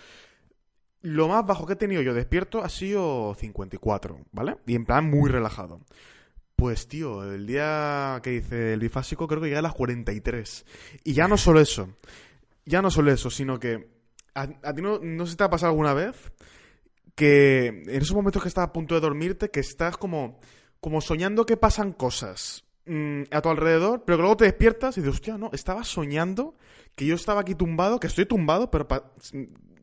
Lo 1.02 1.28
más 1.28 1.46
bajo 1.46 1.66
que 1.66 1.74
he 1.74 1.76
tenido 1.76 2.00
yo 2.02 2.14
despierto 2.14 2.64
ha 2.64 2.68
sido 2.70 3.36
54, 3.38 4.20
¿vale? 4.32 4.56
Y 4.66 4.74
en 4.74 4.86
plan 4.86 5.08
muy 5.08 5.30
relajado. 5.30 5.82
Pues 6.56 6.88
tío, 6.88 7.30
el 7.30 7.46
día 7.46 8.20
que 8.22 8.32
hice 8.34 8.72
el 8.72 8.80
bifásico 8.80 9.28
creo 9.28 9.40
que 9.42 9.48
llegué 9.48 9.58
a 9.58 9.62
las 9.62 9.74
43. 9.74 10.64
Y 11.04 11.12
ya 11.12 11.28
no 11.28 11.36
solo 11.36 11.60
eso, 11.60 11.90
ya 12.66 12.82
no 12.82 12.90
solo 12.90 13.10
eso, 13.10 13.30
sino 13.30 13.58
que 13.58 13.88
a, 14.34 14.42
a 14.62 14.74
ti 14.74 14.82
no, 14.82 15.26
si 15.26 15.36
te 15.36 15.44
ha 15.44 15.48
pasado 15.50 15.70
alguna 15.70 15.94
vez 15.94 16.30
que 17.14 17.68
en 17.68 17.88
esos 18.02 18.14
momentos 18.14 18.42
que 18.42 18.48
estás 18.48 18.64
a 18.64 18.72
punto 18.72 18.94
de 18.94 19.00
dormirte, 19.00 19.50
que 19.50 19.60
estás 19.60 19.96
como, 19.96 20.38
como 20.80 21.00
soñando 21.00 21.46
que 21.46 21.56
pasan 21.56 21.92
cosas 21.92 22.64
mm, 22.84 23.22
a 23.30 23.40
tu 23.40 23.48
alrededor, 23.48 24.02
pero 24.04 24.18
que 24.18 24.22
luego 24.22 24.36
te 24.36 24.44
despiertas 24.44 24.96
y 24.98 25.00
dices, 25.00 25.14
hostia, 25.14 25.38
no, 25.38 25.50
estaba 25.52 25.82
soñando 25.84 26.54
que 26.94 27.06
yo 27.06 27.14
estaba 27.14 27.40
aquí 27.40 27.54
tumbado, 27.54 27.98
que 28.00 28.06
estoy 28.06 28.26
tumbado, 28.26 28.70
pero 28.70 28.86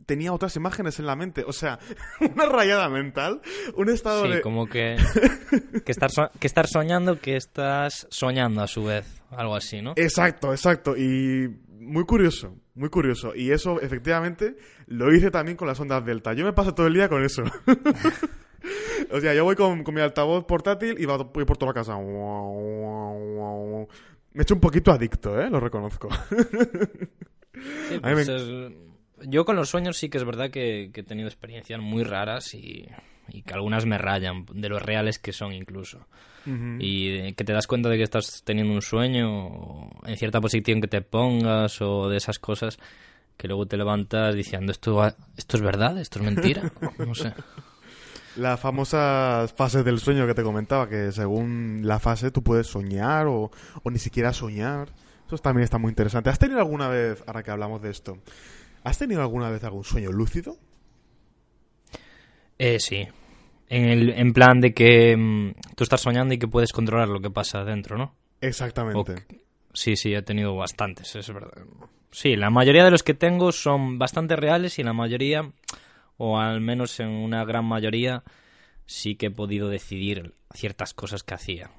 tenía 0.06 0.34
otras 0.34 0.56
imágenes 0.56 1.00
en 1.00 1.06
la 1.08 1.16
mente. 1.16 1.44
O 1.48 1.54
sea, 1.54 1.80
una 2.36 2.46
rayada 2.46 2.90
mental, 2.90 3.42
un 3.76 3.90
estado 3.90 4.26
Sí, 4.26 4.32
de... 4.34 4.42
como 4.42 4.68
que, 4.68 4.96
que, 5.86 5.92
estar 5.92 6.12
so- 6.12 6.30
que 6.40 6.46
estar 6.48 6.68
soñando 6.68 7.20
que 7.20 7.36
estás 7.36 8.06
soñando 8.12 8.62
a 8.62 8.68
su 8.68 8.84
vez. 8.84 9.06
Algo 9.32 9.56
así, 9.56 9.82
¿no? 9.82 9.94
Exacto, 9.96 10.52
exacto. 10.52 10.96
Y 10.98 11.50
muy 11.80 12.04
curioso, 12.06 12.56
muy 12.76 12.90
curioso. 12.90 13.36
Y 13.36 13.52
eso, 13.52 13.80
efectivamente, 13.82 14.56
lo 14.88 15.14
hice 15.14 15.30
también 15.32 15.58
con 15.58 15.68
las 15.68 15.80
ondas 15.80 16.06
delta. 16.06 16.34
Yo 16.34 16.44
me 16.46 16.54
paso 16.54 16.74
todo 16.74 16.88
el 16.88 16.94
día 16.94 17.08
con 17.10 17.24
eso. 17.24 17.44
o 19.12 19.20
sea, 19.20 19.34
yo 19.34 19.44
voy 19.44 19.56
con, 19.56 19.84
con 19.84 19.94
mi 19.96 20.02
altavoz 20.02 20.46
portátil 20.46 20.96
y 21.00 21.06
voy 21.06 21.46
por 21.46 21.58
toda 21.58 21.72
la 21.72 21.74
casa. 21.74 21.96
Me 24.34 24.40
he 24.40 24.42
hecho 24.42 24.56
un 24.56 24.62
poquito 24.62 24.92
adicto, 24.92 25.40
¿eh? 25.40 25.50
Lo 25.50 25.60
reconozco. 25.60 26.10
Sí, 27.90 28.00
pues 28.02 28.28
me- 28.28 28.36
es- 28.36 28.74
Yo 29.30 29.46
con 29.46 29.56
los 29.56 29.70
sueños 29.70 29.98
sí 29.98 30.10
que 30.10 30.18
es 30.18 30.26
verdad 30.26 30.50
que, 30.50 30.90
que 30.94 31.02
he 31.02 31.04
tenido 31.04 31.28
experiencias 31.28 31.80
muy 31.80 32.04
raras 32.04 32.54
y, 32.56 32.88
y 33.30 33.42
que 33.44 33.54
algunas 33.54 33.86
me 33.86 33.98
rayan, 33.98 34.46
de 34.54 34.70
lo 34.70 34.80
reales 34.80 35.20
que 35.20 35.34
son 35.34 35.54
incluso. 35.54 36.06
Y 36.80 37.10
de- 37.18 37.34
que 37.36 37.44
te 37.46 37.54
das 37.54 37.68
cuenta 37.68 37.88
de 37.90 37.98
que 37.98 38.04
estás 38.04 38.44
teniendo 38.44 38.74
un 38.74 38.82
sueño, 38.82 39.48
o 39.48 39.90
en 40.06 40.18
cierta 40.18 40.42
posición 40.42 40.82
que 40.82 40.88
te 40.90 41.02
pongas 41.02 41.82
o 41.82 42.10
de 42.10 42.18
esas 42.18 42.38
cosas, 42.40 42.78
que 43.38 43.48
luego 43.48 43.66
te 43.66 43.78
levantas 43.78 44.36
diciendo, 44.36 44.72
¿esto, 44.72 45.02
esto 45.38 45.58
es 45.58 45.64
verdad? 45.64 45.98
¿Esto 46.00 46.20
es 46.20 46.26
mentira? 46.26 46.72
No 47.00 47.16
sé. 47.16 47.34
Las 48.36 48.60
famosas 48.60 49.54
fases 49.54 49.86
del 49.86 50.00
sueño 50.00 50.26
que 50.26 50.34
te 50.34 50.42
comentaba, 50.44 50.90
que 50.90 51.12
según 51.12 51.82
la 51.84 52.00
fase 52.00 52.32
tú 52.32 52.42
puedes 52.44 52.66
soñar 52.68 53.28
o, 53.28 53.52
o 53.84 53.92
ni 53.92 54.00
siquiera 54.00 54.34
soñar. 54.34 54.90
Eso 55.28 55.38
también 55.38 55.64
está 55.64 55.78
muy 55.78 55.90
interesante. 55.90 56.30
¿Has 56.30 56.40
tenido 56.40 56.60
alguna 56.60 56.88
vez, 56.88 57.24
ahora 57.28 57.44
que 57.44 57.52
hablamos 57.52 57.82
de 57.82 57.92
esto, 57.92 58.18
¿has 58.84 58.98
tenido 58.98 59.22
alguna 59.22 59.50
vez 59.50 59.64
algún 59.64 59.84
sueño 59.84 60.12
lúcido? 60.12 60.58
Eh, 62.64 62.80
sí. 62.80 63.06
En, 63.68 63.90
el, 63.90 64.10
en 64.12 64.32
plan 64.32 64.62
de 64.62 64.74
que 64.74 65.18
mm, 65.18 65.76
tú 65.76 65.84
estás 65.84 66.00
soñando 66.00 66.34
y 66.34 66.38
que 66.38 66.48
puedes 66.48 66.72
controlar 66.72 67.10
lo 67.10 67.20
que 67.20 67.30
pasa 67.30 67.66
dentro, 67.66 67.98
¿no? 67.98 68.16
Exactamente. 68.40 69.26
Sí, 69.74 69.98
sí, 69.98 70.14
he 70.14 70.22
tenido 70.22 70.56
bastantes, 70.56 71.14
es 71.18 71.28
verdad. 71.34 71.52
Sí, 72.12 72.38
la 72.38 72.50
mayoría 72.50 72.86
de 72.86 72.92
los 72.92 73.04
que 73.04 73.16
tengo 73.16 73.52
son 73.52 74.00
bastante 74.00 74.38
reales 74.38 74.80
y 74.80 74.84
la 74.84 74.94
mayoría, 74.94 75.52
o 76.16 76.40
al 76.40 76.62
menos 76.62 77.02
en 77.02 77.10
una 77.10 77.44
gran 77.44 77.66
mayoría, 77.66 78.24
sí 78.86 79.16
que 79.16 79.26
he 79.26 79.32
podido 79.32 79.68
decidir 79.68 80.34
ciertas 80.54 80.94
cosas 80.94 81.24
que 81.24 81.34
hacía. 81.34 81.70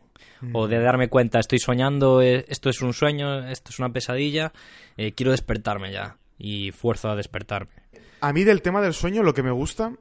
O 0.52 0.68
de 0.68 0.80
darme 0.80 1.08
cuenta, 1.08 1.38
estoy 1.38 1.60
soñando, 1.60 2.20
eh, 2.20 2.44
esto 2.48 2.68
es 2.68 2.82
un 2.82 2.92
sueño, 2.92 3.48
esto 3.48 3.70
es 3.70 3.78
una 3.78 3.90
pesadilla, 3.90 4.52
eh, 4.98 5.12
quiero 5.12 5.30
despertarme 5.32 5.92
ya. 5.92 6.18
Y 6.36 6.72
fuerzo 6.72 7.08
a 7.08 7.16
despertarme. 7.16 7.72
A 8.20 8.32
mí 8.34 8.44
del 8.44 8.60
tema 8.60 8.82
del 8.82 8.92
sueño 8.92 9.22
lo 9.22 9.32
que 9.32 9.42
me 9.42 9.50
gusta, 9.50 9.92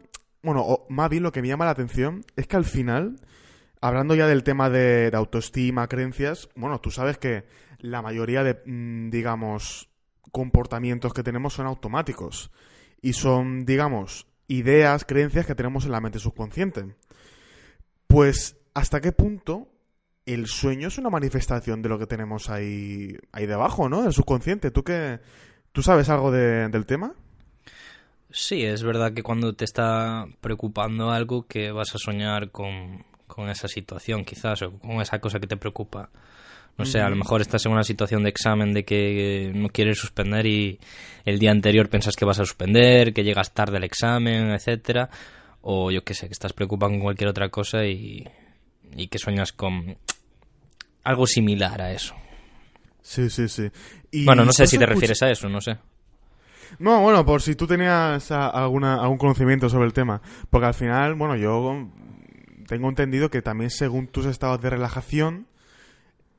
bueno, 0.44 0.62
o 0.62 0.86
más 0.90 1.10
bien 1.10 1.24
lo 1.24 1.32
que 1.32 1.42
me 1.42 1.48
llama 1.48 1.66
la 1.66 1.72
atención, 1.72 2.24
es 2.36 2.48
que 2.48 2.56
al 2.58 2.66
final, 2.66 3.16
hablando 3.82 4.14
ya 4.16 4.28
del 4.28 4.44
tema 4.44 4.70
de, 4.70 5.10
autoestima, 5.14 5.88
creencias, 5.88 6.50
bueno, 6.56 6.80
tú 6.82 6.92
sabes 6.92 7.18
que 7.18 7.46
la 7.80 8.02
mayoría 8.02 8.44
de, 8.44 8.62
mm, 8.66 9.10
digamos, 9.10 9.90
comportamientos 10.32 11.14
que 11.14 11.24
tenemos 11.24 11.54
son 11.54 11.66
automáticos. 11.68 12.52
Y 13.02 13.14
son, 13.14 13.66
digamos, 13.66 14.28
ideas, 14.48 15.06
creencias 15.06 15.46
que 15.46 15.56
tenemos 15.56 15.86
en 15.86 15.92
la 15.92 16.00
mente 16.02 16.20
subconsciente. 16.20 16.96
Pues, 18.08 18.58
¿hasta 18.74 19.02
qué 19.02 19.12
punto 19.12 19.68
el 20.26 20.48
sueño 20.48 20.88
es 20.88 20.98
una 20.98 21.10
manifestación 21.10 21.82
de 21.82 21.90
lo 21.90 22.00
que 22.00 22.08
tenemos 22.08 22.50
ahí, 22.50 23.18
ahí 23.32 23.46
debajo, 23.46 23.90
¿no? 23.90 24.06
El 24.06 24.14
subconsciente. 24.14 24.72
¿Tú 24.72 24.84
qué, 24.84 25.20
¿Tú 25.72 25.82
sabes 25.84 26.08
algo 26.10 26.32
de- 26.32 26.70
del 26.70 26.86
tema? 26.86 27.14
Sí, 28.36 28.63
es 28.63 28.82
verdad 28.82 29.13
que 29.13 29.22
cuando 29.22 29.54
te 29.54 29.63
está 29.63 30.25
preocupando 30.42 31.12
algo 31.12 31.46
que 31.46 31.72
vas 31.72 31.94
a 31.94 32.00
soñar 32.00 32.50
con, 32.50 33.06
con 33.28 33.48
esa 33.48 33.68
situación 33.68 34.25
quizás 34.25 34.63
o 34.63 34.72
con 34.80 35.02
esa 35.02 35.20
cosa 35.20 35.40
que 35.40 35.46
te 35.46 35.56
preocupa. 35.56 36.10
No 36.80 36.86
sé, 36.86 37.00
a 37.00 37.10
lo 37.10 37.16
mejor 37.16 37.42
estás 37.42 37.63
en 37.68 37.72
una 37.74 37.84
situación 37.84 38.24
de 38.24 38.30
examen 38.30 38.74
de 38.74 38.84
que 38.84 39.52
no 39.54 39.70
quieres 39.70 40.00
suspender 40.00 40.48
y 40.48 40.80
el 41.24 41.38
día 41.38 41.52
anterior 41.52 41.88
piensas 41.88 42.16
que 42.16 42.25
vas 42.25 42.40
a 42.40 42.46
suspender, 42.46 43.13
que 43.13 43.24
llegas 43.24 43.54
tarde 43.54 43.78
al 43.78 43.84
examen, 43.84 44.50
etcétera, 44.50 45.12
o 45.62 45.92
yo 45.92 46.04
qué 46.04 46.16
sé, 46.16 46.25
que 46.25 46.34
estás 46.34 46.54
preocupado 46.54 46.92
con 46.92 47.02
cualquier 47.02 47.30
otra 47.30 47.50
cosa 47.50 47.86
y, 47.86 48.28
y 48.98 49.08
que 49.10 49.20
sueñas 49.20 49.52
con 49.52 49.96
algo 51.04 51.28
similar 51.28 51.80
a 51.84 51.92
eso. 51.92 52.16
Sí, 53.04 53.30
sí, 53.30 53.48
sí. 53.48 53.70
Y 54.10 54.25
Bueno, 54.25 54.44
no 54.44 54.52
sé 54.52 54.63
¿tú 54.63 54.72
si 54.72 54.78
te 54.80 54.88
refieres 54.88 55.22
a 55.22 55.30
eso, 55.30 55.48
no 55.50 55.62
sé. 55.62 55.78
No, 56.79 57.01
bueno, 57.01 57.25
por 57.25 57.41
si 57.41 57.55
tú 57.55 57.67
tenías 57.67 58.32
a- 58.32 58.50
alguna, 58.50 58.96
algún 59.01 59.17
conocimiento 59.17 59.70
sobre 59.70 59.86
el 59.86 59.93
tema. 59.93 60.22
Porque 60.50 60.67
al 60.67 60.74
final, 60.74 61.15
bueno, 61.15 61.36
yo 61.36 61.88
tengo 62.67 62.89
entendido 62.89 63.29
que 63.29 63.41
también 63.41 63.70
según 63.70 64.08
tus 64.08 64.25
estados 64.25 64.60
de 64.62 64.70
relajación, 64.70 65.48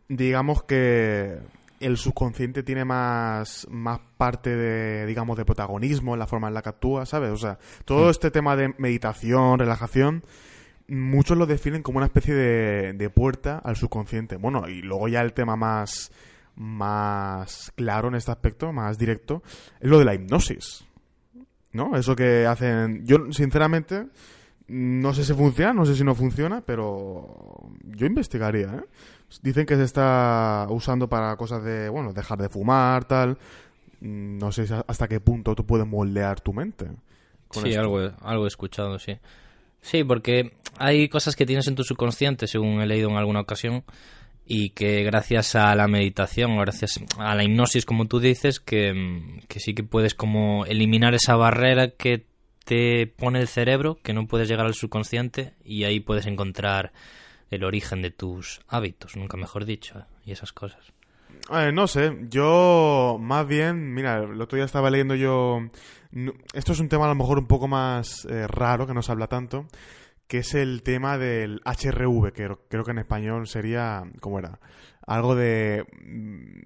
digamos 0.09 0.63
que 0.65 1.39
el 1.81 1.97
subconsciente 1.99 2.63
tiene 2.63 2.85
más, 2.85 3.67
más 3.71 4.01
parte 4.17 4.55
de, 4.57 5.07
digamos, 5.07 5.37
de 5.37 5.45
protagonismo 5.45 6.15
en 6.15 6.19
la 6.19 6.27
forma 6.27 6.49
en 6.49 6.55
la 6.55 6.63
que 6.63 6.69
actúa, 6.71 7.05
¿sabes? 7.05 7.31
O 7.31 7.37
sea, 7.37 7.59
todo 7.85 8.11
este 8.11 8.31
tema 8.31 8.57
de 8.57 8.75
meditación, 8.79 9.59
relajación, 9.59 10.23
muchos 10.89 11.37
lo 11.37 11.47
definen 11.47 11.83
como 11.83 11.99
una 11.99 12.07
especie 12.07 12.35
de, 12.35 12.93
de 12.95 13.11
puerta 13.11 13.59
al 13.59 13.77
subconsciente. 13.77 14.37
Bueno, 14.37 14.69
y 14.69 14.81
luego 14.83 15.09
ya 15.09 15.21
el 15.21 15.33
tema 15.35 15.57
más, 15.57 16.11
más 16.57 17.73
claro 17.75 18.09
en 18.09 18.15
este 18.15 18.31
aspecto, 18.31 18.73
más 18.73 18.99
directo, 18.99 19.43
es 19.81 19.89
lo 19.89 19.99
de 19.99 20.05
la 20.05 20.15
hipnosis. 20.15 20.85
¿No? 21.73 21.97
Eso 21.97 22.15
que 22.15 22.47
hacen... 22.47 23.05
Yo, 23.05 23.33
sinceramente, 23.33 24.07
no 24.69 25.13
sé 25.13 25.25
si 25.25 25.35
funciona, 25.35 25.73
no 25.73 25.85
sé 25.85 25.97
si 25.97 26.05
no 26.05 26.15
funciona, 26.15 26.61
pero 26.61 27.71
yo 27.85 28.07
investigaría, 28.07 28.67
¿eh? 28.67 28.85
Dicen 29.43 29.67
que 29.67 29.75
se 29.75 29.83
está 29.83 30.67
usando 30.71 31.09
para 31.09 31.35
cosas 31.37 31.65
de, 31.65 31.89
bueno, 31.89 32.13
dejar 32.13 32.39
de 32.39 32.49
fumar, 32.49 33.05
tal. 33.05 33.37
No 34.01 34.53
sé 34.53 34.67
hasta 34.87 35.09
qué 35.09 35.19
punto 35.19 35.55
tú 35.55 35.67
puedes 35.67 35.87
moldear 35.87 36.41
tu 36.41 36.53
mente. 36.53 36.89
Sí, 37.51 37.75
algo, 37.75 37.99
algo 38.21 38.45
he 38.45 38.49
escuchado, 38.49 38.99
sí. 38.99 39.19
Sí, 39.81 40.05
porque 40.05 40.53
hay 40.79 41.09
cosas 41.09 41.37
que 41.37 41.47
tienes 41.47 41.67
en 41.69 41.75
tu 41.75 41.85
subconsciente, 41.85 42.47
según 42.47 42.81
he 42.81 42.87
leído 42.87 43.11
en 43.11 43.17
alguna 43.17 43.41
ocasión, 43.41 43.85
y 44.47 44.71
que 44.71 45.03
gracias 45.05 45.55
a 45.55 45.75
la 45.75 45.89
meditación, 45.89 46.57
gracias 46.59 47.01
a 47.19 47.35
la 47.35 47.45
hipnosis, 47.45 47.87
como 47.87 48.07
tú 48.07 48.21
dices, 48.21 48.61
que, 48.61 49.41
que 49.49 49.61
sí 49.61 49.75
que 49.75 49.85
puedes 49.85 50.15
como 50.15 50.67
eliminar 50.67 51.15
esa 51.15 51.37
barrera 51.37 51.91
que 51.91 52.27
te 52.65 53.07
pone 53.07 53.41
el 53.41 53.49
cerebro, 53.49 53.99
que 54.03 54.13
no 54.13 54.27
puedes 54.27 54.49
llegar 54.49 54.67
al 54.67 54.75
subconsciente, 54.75 55.55
y 55.65 55.85
ahí 55.85 56.01
puedes 56.01 56.27
encontrar 56.27 56.93
el 57.51 57.65
origen 57.65 58.03
de 58.03 58.11
tus 58.11 58.61
hábitos, 58.69 59.17
nunca 59.17 59.37
mejor 59.37 59.65
dicho, 59.65 60.07
y 60.25 60.33
esas 60.33 60.53
cosas. 60.53 60.93
Eh, 61.53 61.73
no 61.73 61.87
sé, 61.87 62.17
yo 62.29 63.19
más 63.21 63.47
bien, 63.47 63.93
mira, 63.93 64.19
el 64.19 64.41
otro 64.41 64.57
día 64.57 64.65
estaba 64.65 64.91
leyendo 64.91 65.15
yo, 65.15 65.59
esto 66.55 66.73
es 66.73 66.81
un 66.81 66.89
tema 66.89 67.05
a 67.05 67.09
lo 67.09 67.15
mejor 67.15 67.39
un 67.39 67.47
poco 67.47 67.69
más 67.69 68.25
eh, 68.31 68.47
raro, 68.47 68.87
que 68.87 68.95
no 68.95 69.03
se 69.03 69.13
habla 69.13 69.27
tanto, 69.27 69.67
que 70.27 70.39
es 70.39 70.55
el 70.55 70.83
tema 70.83 71.19
del 71.19 71.61
HRV, 71.65 72.33
que 72.33 72.57
creo 72.69 72.85
que 72.85 72.91
en 72.91 72.99
español 72.99 73.47
sería, 73.47 74.05
¿cómo 74.21 74.39
era? 74.39 74.59
Algo 75.07 75.35
de 75.35 75.87
mm, 76.03 76.61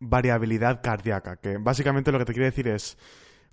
variabilidad 0.00 0.80
cardíaca, 0.82 1.36
que 1.36 1.58
básicamente 1.58 2.12
lo 2.12 2.18
que 2.18 2.24
te 2.24 2.32
quiere 2.32 2.50
decir 2.50 2.68
es, 2.68 2.96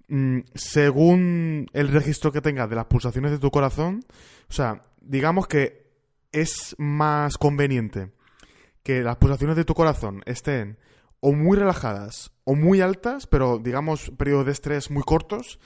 mm, 0.07 0.39
según 0.53 1.67
el 1.73 1.87
registro 1.89 2.31
que 2.31 2.41
tengas 2.41 2.69
de 2.69 2.75
las 2.75 2.85
pulsaciones 2.85 3.31
de 3.31 3.39
tu 3.39 3.51
corazón, 3.51 4.05
o 4.49 4.53
sea, 4.53 4.83
digamos 5.01 5.47
que 5.47 5.87
es 6.31 6.75
más 6.77 7.37
conveniente 7.37 8.11
que 8.83 9.01
las 9.01 9.17
pulsaciones 9.17 9.55
de 9.55 9.65
tu 9.65 9.73
corazón 9.73 10.21
estén 10.25 10.77
o 11.19 11.33
muy 11.33 11.57
relajadas 11.57 12.31
o 12.43 12.55
muy 12.55 12.79
altas, 12.81 13.27
pero 13.27 13.57
digamos 13.57 14.11
periodos 14.11 14.45
de 14.45 14.51
estrés 14.51 14.91
muy 14.91 15.03
cortos, 15.03 15.59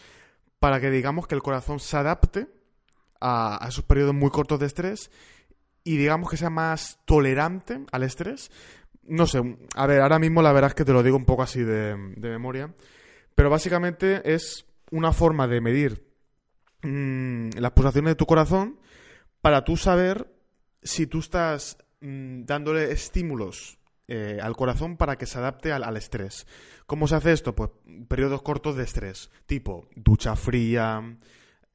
para 0.59 0.79
que 0.79 0.89
digamos 0.89 1.27
que 1.27 1.35
el 1.35 1.41
corazón 1.41 1.79
se 1.79 1.97
adapte 1.97 2.47
a, 3.21 3.65
esos 3.69 3.85
periodos 3.85 4.13
muy 4.13 4.29
cortos 4.29 4.59
de 4.59 4.65
estrés 4.65 5.11
y 5.83 5.97
digamos 5.97 6.29
que 6.29 6.37
sea 6.37 6.49
más 6.49 6.99
tolerante 7.05 7.85
al 7.91 8.03
estrés. 8.03 8.51
No 9.03 9.25
sé, 9.25 9.41
a 9.75 9.87
ver, 9.87 10.01
ahora 10.01 10.19
mismo 10.19 10.41
la 10.41 10.51
verdad 10.51 10.71
es 10.71 10.75
que 10.75 10.85
te 10.85 10.93
lo 10.93 11.03
digo 11.03 11.17
un 11.17 11.25
poco 11.25 11.43
así 11.43 11.63
de, 11.63 11.95
memoria, 11.95 12.73
pero 13.35 13.49
básicamente 13.49 14.33
es 14.33 14.65
una 14.91 15.13
forma 15.13 15.47
de 15.47 15.61
medir 15.61 16.05
mm, 16.83 17.51
las 17.57 17.71
pulsaciones 17.71 18.11
de 18.11 18.15
tu 18.15 18.25
corazón 18.25 18.79
para 19.41 19.63
tú 19.63 19.77
saber 19.77 20.27
si 20.83 21.07
tú 21.07 21.19
estás 21.19 21.77
mm, 22.01 22.43
dándole 22.43 22.91
estímulos 22.91 23.79
eh, 24.13 24.39
al 24.41 24.57
corazón 24.57 24.97
para 24.97 25.15
que 25.15 25.25
se 25.25 25.37
adapte 25.37 25.71
al, 25.71 25.95
estrés. 25.95 26.45
¿Cómo 26.85 27.07
se 27.07 27.15
hace 27.15 27.31
esto? 27.31 27.55
Pues 27.55 27.69
periodos 28.09 28.41
cortos 28.41 28.75
de 28.75 28.83
estrés, 28.83 29.31
tipo 29.45 29.87
ducha 29.95 30.35
fría, 30.35 31.01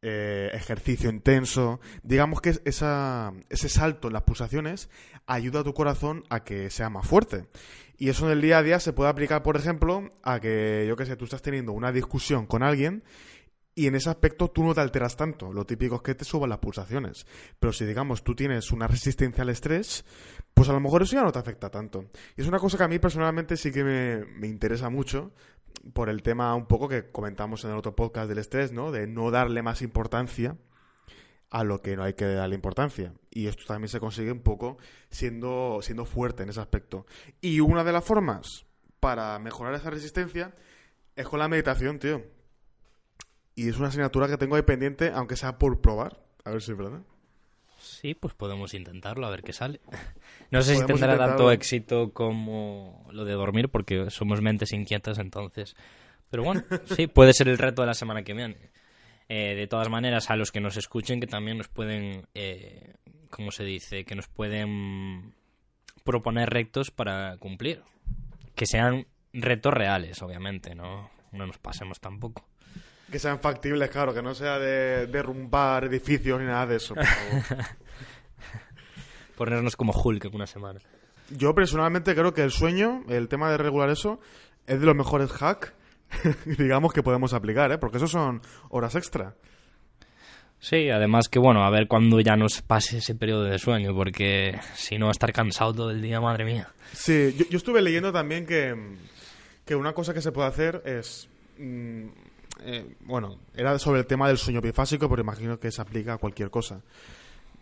eh, 0.08 0.50
ejercicio 0.54 1.10
intenso. 1.10 1.80
Digamos 2.02 2.40
que 2.40 2.54
esa, 2.64 3.32
ese 3.50 3.68
salto 3.68 4.06
en 4.06 4.14
las 4.14 4.22
pulsaciones 4.22 4.88
ayuda 5.26 5.60
a 5.60 5.64
tu 5.64 5.74
corazón 5.74 6.24
a 6.30 6.44
que 6.44 6.70
sea 6.70 6.90
más 6.90 7.06
fuerte. 7.06 7.46
Y 7.98 8.08
eso 8.10 8.26
en 8.26 8.32
el 8.32 8.40
día 8.40 8.58
a 8.58 8.62
día 8.62 8.78
se 8.78 8.92
puede 8.92 9.10
aplicar, 9.10 9.42
por 9.42 9.56
ejemplo, 9.56 10.12
a 10.22 10.38
que, 10.38 10.84
yo 10.86 10.96
qué 10.96 11.06
sé, 11.06 11.16
tú 11.16 11.24
estás 11.24 11.42
teniendo 11.42 11.72
una 11.72 11.90
discusión 11.92 12.46
con 12.46 12.62
alguien 12.62 13.02
y 13.78 13.88
en 13.88 13.94
ese 13.94 14.08
aspecto 14.08 14.48
tú 14.48 14.64
no 14.64 14.74
te 14.74 14.80
alteras 14.80 15.16
tanto. 15.16 15.52
Lo 15.52 15.66
típico 15.66 15.96
es 15.96 16.02
que 16.02 16.14
te 16.14 16.24
suban 16.24 16.48
las 16.48 16.60
pulsaciones. 16.60 17.26
Pero 17.60 17.74
si, 17.74 17.84
digamos, 17.84 18.24
tú 18.24 18.34
tienes 18.34 18.72
una 18.72 18.86
resistencia 18.88 19.42
al 19.42 19.50
estrés, 19.50 20.04
pues 20.54 20.70
a 20.70 20.72
lo 20.72 20.80
mejor 20.80 21.02
eso 21.02 21.16
ya 21.16 21.22
no 21.22 21.30
te 21.30 21.38
afecta 21.38 21.68
tanto. 21.68 22.06
Y 22.36 22.40
es 22.40 22.48
una 22.48 22.58
cosa 22.58 22.78
que 22.78 22.84
a 22.84 22.88
mí 22.88 22.98
personalmente 22.98 23.58
sí 23.58 23.70
que 23.70 23.84
me, 23.84 24.46
interesa 24.46 24.88
mucho 24.88 25.32
por 25.92 26.08
el 26.08 26.22
tema 26.22 26.54
un 26.54 26.66
poco 26.66 26.88
que 26.88 27.10
comentamos 27.10 27.64
en 27.64 27.70
el 27.70 27.76
otro 27.76 27.94
podcast 27.94 28.28
del 28.28 28.38
estrés, 28.38 28.72
¿no? 28.72 28.92
De 28.92 29.06
no 29.06 29.30
darle 29.30 29.62
más 29.62 29.82
importancia 29.82 30.56
a 31.50 31.64
lo 31.64 31.80
que 31.80 31.96
no 31.96 32.02
hay 32.02 32.14
que 32.14 32.26
darle 32.26 32.54
importancia. 32.54 33.14
Y 33.30 33.46
esto 33.46 33.64
también 33.66 33.88
se 33.88 34.00
consigue 34.00 34.32
un 34.32 34.40
poco 34.40 34.78
siendo, 35.10 35.78
siendo 35.82 36.04
fuerte 36.04 36.42
en 36.42 36.50
ese 36.50 36.60
aspecto. 36.60 37.06
Y 37.40 37.60
una 37.60 37.84
de 37.84 37.92
las 37.92 38.04
formas 38.04 38.66
para 39.00 39.38
mejorar 39.38 39.74
esa 39.74 39.90
resistencia 39.90 40.54
es 41.14 41.26
con 41.26 41.38
la 41.38 41.48
meditación, 41.48 41.98
tío. 41.98 42.24
Y 43.54 43.68
es 43.68 43.78
una 43.78 43.88
asignatura 43.88 44.28
que 44.28 44.36
tengo 44.36 44.56
ahí 44.56 44.62
pendiente, 44.62 45.10
aunque 45.14 45.36
sea 45.36 45.58
por 45.58 45.80
probar. 45.80 46.22
A 46.44 46.50
ver 46.50 46.62
si 46.62 46.72
es 46.72 46.78
verdad. 46.78 47.02
Sí, 47.78 48.14
pues 48.14 48.34
podemos 48.34 48.74
intentarlo, 48.74 49.26
a 49.26 49.30
ver 49.30 49.42
qué 49.42 49.52
sale. 49.52 49.80
No 50.50 50.62
sé 50.62 50.76
si 50.76 50.86
tendrá 50.86 51.18
tanto 51.18 51.50
éxito 51.50 52.12
como 52.12 53.04
lo 53.10 53.24
de 53.24 53.32
dormir, 53.32 53.68
porque 53.68 54.10
somos 54.10 54.40
mentes 54.40 54.72
inquietas 54.72 55.18
entonces. 55.18 55.74
Pero 56.30 56.44
bueno, 56.44 56.62
sí, 56.96 57.08
puede 57.08 57.32
ser 57.32 57.48
el 57.48 57.58
reto 57.58 57.82
de 57.82 57.86
la 57.86 57.94
semana 57.94 58.22
que 58.22 58.32
viene. 58.32 58.70
Eh, 59.28 59.56
de 59.56 59.66
todas 59.66 59.88
maneras, 59.88 60.30
a 60.30 60.36
los 60.36 60.52
que 60.52 60.60
nos 60.60 60.76
escuchen, 60.76 61.18
que 61.18 61.26
también 61.26 61.58
nos 61.58 61.66
pueden, 61.66 62.28
eh, 62.34 62.94
¿cómo 63.30 63.50
se 63.50 63.64
dice? 63.64 64.04
Que 64.04 64.14
nos 64.14 64.28
pueden 64.28 65.34
proponer 66.04 66.48
retos 66.48 66.92
para 66.92 67.36
cumplir. 67.38 67.82
Que 68.54 68.66
sean 68.66 69.06
retos 69.32 69.74
reales, 69.74 70.22
obviamente, 70.22 70.76
¿no? 70.76 71.10
No 71.32 71.46
nos 71.46 71.58
pasemos 71.58 71.98
tampoco. 71.98 72.46
Que 73.10 73.18
sean 73.18 73.38
factibles, 73.38 73.88
claro, 73.90 74.12
que 74.12 74.22
no 74.22 74.34
sea 74.34 74.58
de 74.58 75.06
derrumbar 75.06 75.84
edificios 75.84 76.40
ni 76.40 76.46
nada 76.46 76.66
de 76.66 76.76
eso. 76.76 76.94
Ponernos 79.36 79.76
como 79.76 79.92
Hulk 79.92 80.24
en 80.24 80.34
una 80.34 80.46
semana. 80.46 80.80
Yo 81.30 81.54
personalmente 81.54 82.14
creo 82.14 82.34
que 82.34 82.42
el 82.42 82.50
sueño, 82.50 83.04
el 83.08 83.28
tema 83.28 83.50
de 83.50 83.58
regular 83.58 83.90
eso, 83.90 84.20
es 84.66 84.80
de 84.80 84.86
los 84.86 84.96
mejores 84.96 85.30
hacks, 85.40 85.72
digamos, 86.58 86.92
que 86.92 87.02
podemos 87.02 87.32
aplicar, 87.32 87.70
¿eh? 87.72 87.78
Porque 87.78 87.98
eso 87.98 88.08
son 88.08 88.40
horas 88.70 88.94
extra. 88.94 89.34
Sí, 90.58 90.88
además 90.88 91.28
que 91.28 91.38
bueno, 91.38 91.64
a 91.64 91.70
ver 91.70 91.86
cuándo 91.86 92.18
ya 92.20 92.36
nos 92.36 92.62
pase 92.62 92.98
ese 92.98 93.14
periodo 93.14 93.44
de 93.44 93.58
sueño, 93.58 93.94
porque 93.94 94.58
si 94.74 94.98
no, 94.98 95.10
estar 95.10 95.32
cansado 95.32 95.74
todo 95.74 95.90
el 95.90 96.00
día, 96.00 96.20
madre 96.20 96.44
mía. 96.44 96.68
Sí, 96.92 97.34
yo, 97.50 97.58
estuve 97.58 97.82
leyendo 97.82 98.12
también 98.12 98.46
que, 98.46 98.74
que 99.64 99.76
una 99.76 99.92
cosa 99.92 100.14
que 100.14 100.22
se 100.22 100.32
puede 100.32 100.48
hacer 100.48 100.82
es 100.86 101.28
mm, 101.58 102.06
eh, 102.60 102.96
bueno, 103.00 103.38
era 103.54 103.78
sobre 103.78 104.00
el 104.00 104.06
tema 104.06 104.28
del 104.28 104.38
sueño 104.38 104.60
bifásico, 104.60 105.08
pero 105.08 105.22
imagino 105.22 105.58
que 105.58 105.70
se 105.70 105.82
aplica 105.82 106.14
a 106.14 106.18
cualquier 106.18 106.50
cosa. 106.50 106.82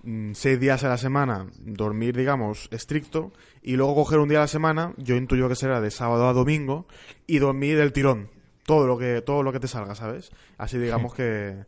Mm, 0.02 0.32
seis 0.34 0.60
días 0.60 0.84
a 0.84 0.88
la 0.88 0.98
semana, 0.98 1.46
dormir, 1.58 2.16
digamos, 2.16 2.68
estricto, 2.70 3.32
y 3.62 3.76
luego 3.76 3.94
coger 3.94 4.18
un 4.18 4.28
día 4.28 4.38
a 4.38 4.42
la 4.42 4.48
semana, 4.48 4.92
yo 4.98 5.16
intuyo 5.16 5.48
que 5.48 5.56
será 5.56 5.80
de 5.80 5.90
sábado 5.90 6.28
a 6.28 6.32
domingo, 6.32 6.86
y 7.26 7.38
dormir 7.38 7.78
del 7.78 7.92
tirón. 7.92 8.28
Todo 8.64 8.86
lo 8.86 8.98
que, 8.98 9.22
todo 9.22 9.42
lo 9.42 9.52
que 9.52 9.60
te 9.60 9.68
salga, 9.68 9.94
¿sabes? 9.94 10.30
Así 10.58 10.78
digamos 10.78 11.14
que 11.16 11.64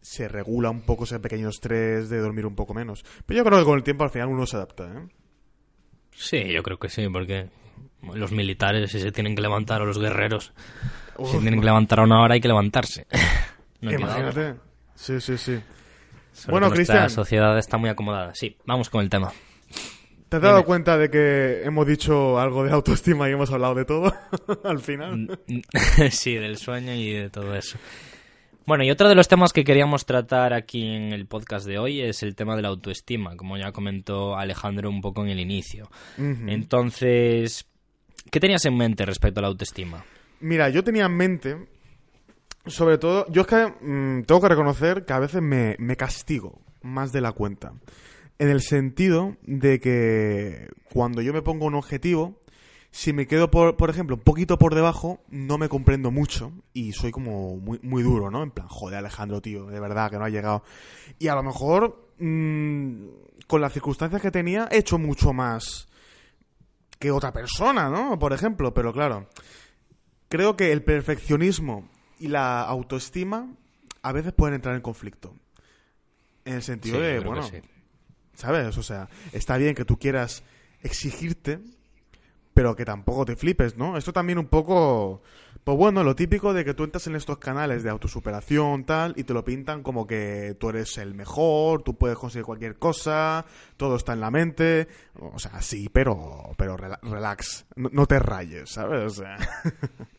se 0.00 0.28
regula 0.28 0.70
un 0.70 0.82
poco 0.82 1.04
ese 1.04 1.18
pequeño 1.18 1.48
estrés 1.48 2.08
de 2.08 2.18
dormir 2.18 2.46
un 2.46 2.54
poco 2.54 2.74
menos. 2.74 3.04
Pero 3.26 3.38
yo 3.38 3.44
creo 3.44 3.58
que 3.58 3.64
con 3.64 3.76
el 3.76 3.84
tiempo 3.84 4.04
al 4.04 4.10
final 4.10 4.28
uno 4.28 4.46
se 4.46 4.56
adapta, 4.56 4.84
¿eh? 4.84 5.08
Sí, 6.12 6.52
yo 6.52 6.62
creo 6.62 6.78
que 6.78 6.88
sí, 6.88 7.08
porque 7.08 7.48
los 8.14 8.32
militares 8.32 8.90
si 8.90 9.00
se 9.00 9.12
tienen 9.12 9.34
que 9.34 9.42
levantar 9.42 9.82
o 9.82 9.86
los 9.86 9.98
guerreros 9.98 10.52
si 11.26 11.38
tienen 11.38 11.60
que 11.60 11.66
levantar 11.66 12.00
a 12.00 12.04
una 12.04 12.22
hora 12.22 12.34
hay 12.34 12.40
que 12.40 12.48
levantarse. 12.48 13.06
Imagínate. 13.80 14.54
Sí, 14.94 15.20
sí, 15.20 15.38
sí. 15.38 15.58
bueno, 16.48 16.70
Cristian. 16.70 17.04
La 17.04 17.08
sociedad 17.08 17.56
está 17.58 17.78
muy 17.78 17.90
acomodada. 17.90 18.34
Sí, 18.34 18.56
vamos 18.64 18.90
con 18.90 19.02
el 19.02 19.10
tema. 19.10 19.32
¿Te 20.28 20.36
has 20.36 20.42
dado 20.42 20.64
cuenta 20.64 20.98
de 20.98 21.08
que 21.08 21.62
hemos 21.64 21.86
dicho 21.86 22.38
algo 22.38 22.62
de 22.62 22.70
autoestima 22.70 23.28
y 23.28 23.32
hemos 23.32 23.50
hablado 23.50 23.74
de 23.74 23.86
todo 23.86 24.12
al 24.64 24.80
final? 24.80 25.40
Sí, 26.10 26.34
del 26.34 26.58
sueño 26.58 26.92
y 26.92 27.12
de 27.12 27.30
todo 27.30 27.54
eso. 27.54 27.78
Bueno, 28.66 28.84
y 28.84 28.90
otro 28.90 29.08
de 29.08 29.14
los 29.14 29.28
temas 29.28 29.54
que 29.54 29.64
queríamos 29.64 30.04
tratar 30.04 30.52
aquí 30.52 30.84
en 30.84 31.14
el 31.14 31.26
podcast 31.26 31.66
de 31.66 31.78
hoy 31.78 32.02
es 32.02 32.22
el 32.22 32.34
tema 32.34 32.54
de 32.54 32.60
la 32.60 32.68
autoestima, 32.68 33.34
como 33.34 33.56
ya 33.56 33.72
comentó 33.72 34.36
Alejandro 34.36 34.90
un 34.90 35.00
poco 35.00 35.22
en 35.22 35.30
el 35.30 35.40
inicio. 35.40 35.88
Entonces, 36.18 37.66
¿qué 38.30 38.38
tenías 38.38 38.66
en 38.66 38.76
mente 38.76 39.06
respecto 39.06 39.40
a 39.40 39.42
la 39.42 39.48
autoestima? 39.48 40.04
Mira, 40.40 40.68
yo 40.68 40.84
tenía 40.84 41.06
en 41.06 41.16
mente, 41.16 41.68
sobre 42.66 42.98
todo, 42.98 43.26
yo 43.28 43.42
es 43.42 43.46
que 43.48 43.66
mm, 43.66 44.24
tengo 44.24 44.40
que 44.40 44.48
reconocer 44.48 45.04
que 45.04 45.12
a 45.12 45.18
veces 45.18 45.42
me, 45.42 45.76
castigo 45.96 46.60
más 46.82 47.12
de 47.12 47.20
la 47.20 47.32
cuenta. 47.32 47.72
en 48.38 48.48
el 48.50 48.60
sentido 48.60 49.36
de 49.42 49.80
que 49.80 50.68
cuando 50.92 51.22
yo 51.22 51.32
me 51.32 51.42
pongo 51.42 51.66
un 51.66 51.74
objetivo, 51.74 52.40
si 52.92 53.12
me 53.12 53.26
quedo, 53.26 53.50
por, 53.50 53.76
por 53.76 53.90
ejemplo, 53.90 54.16
un 54.16 54.22
poquito 54.22 54.58
por 54.58 54.74
debajo, 54.74 55.20
no 55.28 55.58
me 55.58 55.68
comprendo 55.68 56.10
mucho 56.12 56.52
y 56.72 56.92
soy 56.92 57.10
como 57.10 57.56
muy, 57.56 57.80
muy 57.82 58.02
duro, 58.04 58.30
¿no? 58.30 58.42
En 58.44 58.52
plan, 58.52 58.68
joder, 58.68 58.98
Alejandro, 58.98 59.42
tío, 59.42 59.66
de 59.66 59.80
verdad 59.80 60.10
que 60.10 60.18
no 60.18 60.24
ha 60.24 60.30
llegado. 60.30 60.62
Y 61.18 61.28
a 61.28 61.34
lo 61.34 61.42
mejor, 61.42 62.12
mm, 62.18 63.06
con 63.46 63.60
las 63.60 63.72
circunstancias 63.72 64.22
que 64.22 64.30
tenía, 64.30 64.68
he 64.70 64.78
hecho 64.78 64.98
mucho 64.98 65.32
más 65.32 65.88
que 66.98 67.10
otra 67.10 67.32
persona, 67.32 67.88
¿no? 67.88 68.18
Por 68.18 68.32
ejemplo, 68.32 68.72
pero 68.72 68.92
claro, 68.92 69.28
creo 70.28 70.56
que 70.56 70.72
el 70.72 70.82
perfeccionismo 70.82 71.88
y 72.18 72.28
la 72.28 72.62
autoestima 72.62 73.48
a 74.02 74.12
veces 74.12 74.32
pueden 74.32 74.54
entrar 74.54 74.74
en 74.74 74.82
conflicto. 74.82 75.34
En 76.44 76.54
el 76.54 76.62
sentido 76.62 76.96
Sí, 76.96 77.02
de, 77.02 77.20
bueno, 77.20 77.42
sí. 77.42 77.58
¿sabes? 78.34 78.76
O 78.78 78.82
sea, 78.82 79.08
está 79.32 79.56
bien 79.56 79.74
que 79.74 79.84
tú 79.84 79.98
quieras 79.98 80.42
exigirte, 80.82 81.58
pero 82.54 82.74
que 82.74 82.84
tampoco 82.84 83.24
te 83.24 83.36
flipes, 83.36 83.76
¿no? 83.76 83.96
Esto 83.96 84.12
también 84.12 84.38
un 84.38 84.46
poco, 84.46 85.22
pues 85.62 85.76
bueno, 85.76 86.02
lo 86.02 86.16
típico 86.16 86.52
de 86.54 86.64
que 86.64 86.74
tú 86.74 86.84
entras 86.84 87.06
en 87.06 87.14
estos 87.16 87.38
canales 87.38 87.82
de 87.82 87.90
autosuperación, 87.90 88.84
tal, 88.84 89.12
y 89.16 89.24
te 89.24 89.34
lo 89.34 89.44
pintan 89.44 89.82
como 89.82 90.06
que 90.06 90.56
tú 90.58 90.70
eres 90.70 90.96
el 90.98 91.14
mejor, 91.14 91.82
tú 91.82 91.96
puedes 91.96 92.16
conseguir 92.18 92.44
cualquier 92.46 92.76
cosa, 92.78 93.44
todo 93.76 93.94
está 93.96 94.12
en 94.14 94.20
la 94.20 94.30
mente, 94.30 94.88
o 95.20 95.38
sea, 95.38 95.60
sí, 95.62 95.88
pero, 95.92 96.50
pero 96.56 96.76
rela- 96.76 96.98
relax, 97.02 97.66
no, 97.76 97.90
no 97.92 98.06
te 98.06 98.18
rayes, 98.18 98.70
¿sabes? 98.70 99.04
O 99.18 99.22
sea, 99.22 99.36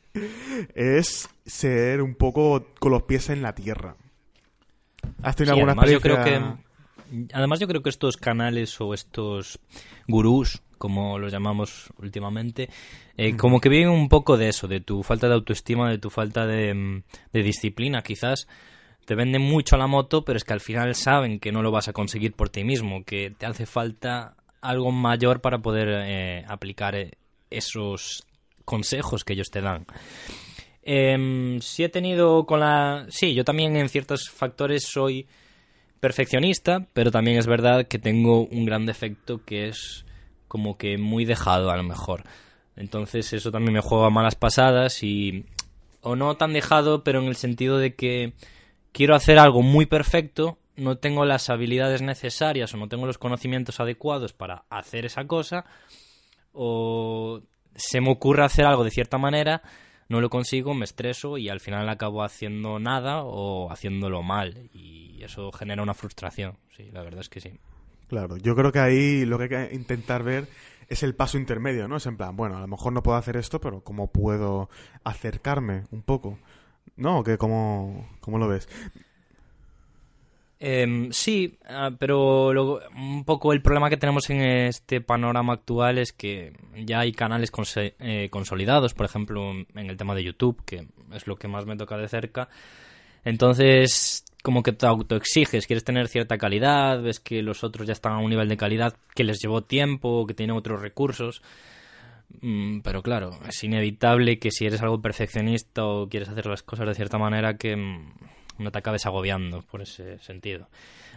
es 0.75 1.29
ser 1.45 2.01
un 2.01 2.15
poco 2.15 2.67
con 2.79 2.91
los 2.91 3.03
pies 3.03 3.29
en 3.29 3.41
la 3.41 3.53
tierra. 3.55 3.95
¿Has 5.21 5.35
tenido 5.35 5.53
Sí, 5.53 5.59
alguna 5.59 5.73
además 5.73 5.89
yo 5.89 6.01
creo 6.01 6.17
experiencia? 6.17 6.23
que 6.23 7.33
además 7.33 7.59
yo 7.59 7.67
creo 7.67 7.81
que 7.81 7.89
estos 7.89 8.17
canales 8.17 8.79
o 8.81 8.93
estos 8.93 9.59
gurús 10.07 10.61
como 10.77 11.17
los 11.19 11.31
llamamos 11.31 11.89
últimamente 11.97 12.69
eh, 13.17 13.35
como 13.35 13.59
que 13.59 13.69
viven 13.69 13.89
un 13.89 14.09
poco 14.09 14.37
de 14.37 14.49
eso 14.49 14.67
de 14.67 14.79
tu 14.79 15.01
falta 15.03 15.27
de 15.27 15.33
autoestima 15.33 15.89
de 15.89 15.97
tu 15.97 16.09
falta 16.09 16.45
de, 16.45 16.73
mm, 16.73 17.03
de 17.33 17.43
disciplina 17.43 18.01
quizás 18.03 18.47
te 19.05 19.15
venden 19.15 19.41
mucho 19.41 19.75
la 19.77 19.87
moto 19.87 20.23
pero 20.23 20.37
es 20.37 20.43
que 20.43 20.53
al 20.53 20.61
final 20.61 20.93
saben 20.93 21.39
que 21.39 21.51
no 21.51 21.63
lo 21.63 21.71
vas 21.71 21.87
a 21.87 21.93
conseguir 21.93 22.33
por 22.33 22.49
ti 22.49 22.63
mismo 22.63 23.03
que 23.03 23.31
te 23.35 23.45
hace 23.47 23.65
falta 23.65 24.35
algo 24.61 24.91
mayor 24.91 25.41
para 25.41 25.59
poder 25.59 25.87
eh, 25.89 26.45
aplicar 26.47 26.95
eh, 26.95 27.11
esos 27.49 28.23
consejos 28.69 29.23
que 29.25 29.33
ellos 29.33 29.49
te 29.49 29.61
dan 29.61 29.87
Em, 30.91 31.59
sí 31.61 31.83
he 31.83 31.89
tenido 31.89 32.45
con 32.45 32.61
la... 32.61 33.05
Sí, 33.09 33.33
yo 33.33 33.43
también 33.43 33.75
en 33.75 33.89
ciertos 33.89 34.29
factores 34.29 34.85
soy 34.85 35.27
perfeccionista, 35.99 36.87
pero 36.93 37.11
también 37.11 37.37
es 37.37 37.45
verdad 37.45 37.85
que 37.87 37.99
tengo 37.99 38.45
un 38.45 38.65
gran 38.65 38.85
defecto 38.87 39.43
que 39.45 39.67
es 39.67 40.05
como 40.47 40.77
que 40.77 40.97
muy 40.97 41.25
dejado 41.25 41.69
a 41.69 41.77
lo 41.77 41.83
mejor. 41.83 42.23
Entonces 42.75 43.33
eso 43.33 43.51
también 43.51 43.73
me 43.73 43.81
juega 43.81 44.09
malas 44.09 44.35
pasadas 44.35 45.03
y... 45.03 45.45
O 46.01 46.15
no 46.15 46.37
tan 46.37 46.53
dejado, 46.53 47.03
pero 47.03 47.19
en 47.19 47.27
el 47.27 47.35
sentido 47.35 47.77
de 47.77 47.93
que 47.93 48.33
quiero 48.91 49.15
hacer 49.15 49.37
algo 49.37 49.61
muy 49.61 49.85
perfecto, 49.85 50.57
no 50.75 50.97
tengo 50.97 51.23
las 51.23 51.51
habilidades 51.51 52.01
necesarias 52.01 52.73
o 52.73 52.77
no 52.77 52.87
tengo 52.87 53.05
los 53.05 53.17
conocimientos 53.19 53.79
adecuados 53.79 54.33
para 54.33 54.63
hacer 54.69 55.05
esa 55.05 55.27
cosa, 55.27 55.65
o 56.53 57.41
se 57.79 58.01
me 58.01 58.11
ocurre 58.11 58.43
hacer 58.43 58.65
algo 58.65 58.83
de 58.83 58.91
cierta 58.91 59.17
manera, 59.17 59.63
no 60.09 60.21
lo 60.21 60.29
consigo, 60.29 60.73
me 60.73 60.85
estreso 60.85 61.37
y 61.37 61.49
al 61.49 61.59
final 61.59 61.87
acabo 61.89 62.23
haciendo 62.23 62.79
nada 62.79 63.23
o 63.23 63.71
haciéndolo 63.71 64.21
mal. 64.21 64.69
Y 64.73 65.23
eso 65.23 65.51
genera 65.51 65.81
una 65.81 65.93
frustración. 65.93 66.57
Sí, 66.75 66.89
la 66.91 67.03
verdad 67.03 67.21
es 67.21 67.29
que 67.29 67.41
sí. 67.41 67.53
Claro, 68.07 68.37
yo 68.37 68.55
creo 68.55 68.71
que 68.71 68.79
ahí 68.79 69.25
lo 69.25 69.37
que 69.37 69.43
hay 69.43 69.49
que 69.49 69.75
intentar 69.75 70.23
ver 70.23 70.47
es 70.87 71.03
el 71.03 71.15
paso 71.15 71.37
intermedio, 71.37 71.87
¿no? 71.87 71.97
Es 71.97 72.07
en 72.07 72.17
plan, 72.17 72.35
bueno, 72.35 72.57
a 72.57 72.61
lo 72.61 72.67
mejor 72.67 72.91
no 72.91 73.03
puedo 73.03 73.17
hacer 73.17 73.37
esto, 73.37 73.61
pero 73.61 73.81
¿cómo 73.83 74.11
puedo 74.11 74.69
acercarme 75.03 75.83
un 75.91 76.01
poco? 76.01 76.39
¿No? 76.95 77.23
¿Que 77.23 77.37
cómo, 77.37 78.09
¿Cómo 78.19 78.39
lo 78.39 78.47
ves? 78.47 78.67
Em, 80.61 81.09
sí, 81.13 81.57
ah, 81.69 81.91
pero 81.97 82.51
luego, 82.53 82.81
un 82.93 83.23
poco 83.23 83.53
el 83.53 83.61
problema 83.61 83.89
que 83.89 83.95
tenemos 83.95 84.29
en 84.29 84.41
este 84.41 84.99
panorama 84.99 85.53
actual 85.53 85.97
es 85.99 86.11
que 86.11 86.51
ya 86.85 86.99
hay 86.99 87.13
canales 87.13 87.49
conse- 87.51 87.93
eh, 87.99 88.27
consolidados, 88.29 88.93
por 88.93 89.05
ejemplo, 89.05 89.51
en 89.51 89.89
el 89.89 89.95
tema 89.95 90.15
de 90.15 90.23
YouTube, 90.25 90.61
que 90.65 90.87
es 91.13 91.27
lo 91.27 91.37
que 91.37 91.47
más 91.47 91.65
me 91.65 91.77
toca 91.77 91.95
de 91.97 92.09
cerca. 92.09 92.49
Entonces, 93.23 94.25
como 94.43 94.61
que 94.63 94.73
te 94.73 94.85
autoexiges, 94.85 95.65
quieres 95.65 95.85
tener 95.85 96.09
cierta 96.09 96.37
calidad, 96.37 97.01
ves 97.01 97.21
que 97.21 97.41
los 97.41 97.63
otros 97.63 97.87
ya 97.87 97.93
están 97.93 98.13
a 98.13 98.17
un 98.19 98.29
nivel 98.29 98.49
de 98.49 98.57
calidad 98.57 98.95
que 99.15 99.23
les 99.23 99.39
llevó 99.41 99.61
tiempo, 99.63 100.25
que 100.27 100.33
tienen 100.33 100.57
otros 100.57 100.81
recursos. 100.81 101.41
Mm, 102.41 102.81
Pero 102.81 103.01
claro, 103.01 103.31
es 103.47 103.63
inevitable 103.63 104.39
que 104.39 104.51
si 104.51 104.65
eres 104.65 104.81
algo 104.81 105.01
perfeccionista 105.01 105.85
o 105.85 106.07
quieres 106.09 106.29
hacer 106.29 106.45
las 106.47 106.63
cosas 106.63 106.87
de 106.87 106.95
cierta 106.95 107.17
manera 107.17 107.57
que 107.57 107.75
mm, 107.75 108.13
no 108.59 108.71
te 108.71 108.79
acabes 108.79 109.05
agobiando 109.05 109.63
por 109.63 109.81
ese 109.81 110.19
sentido. 110.19 110.69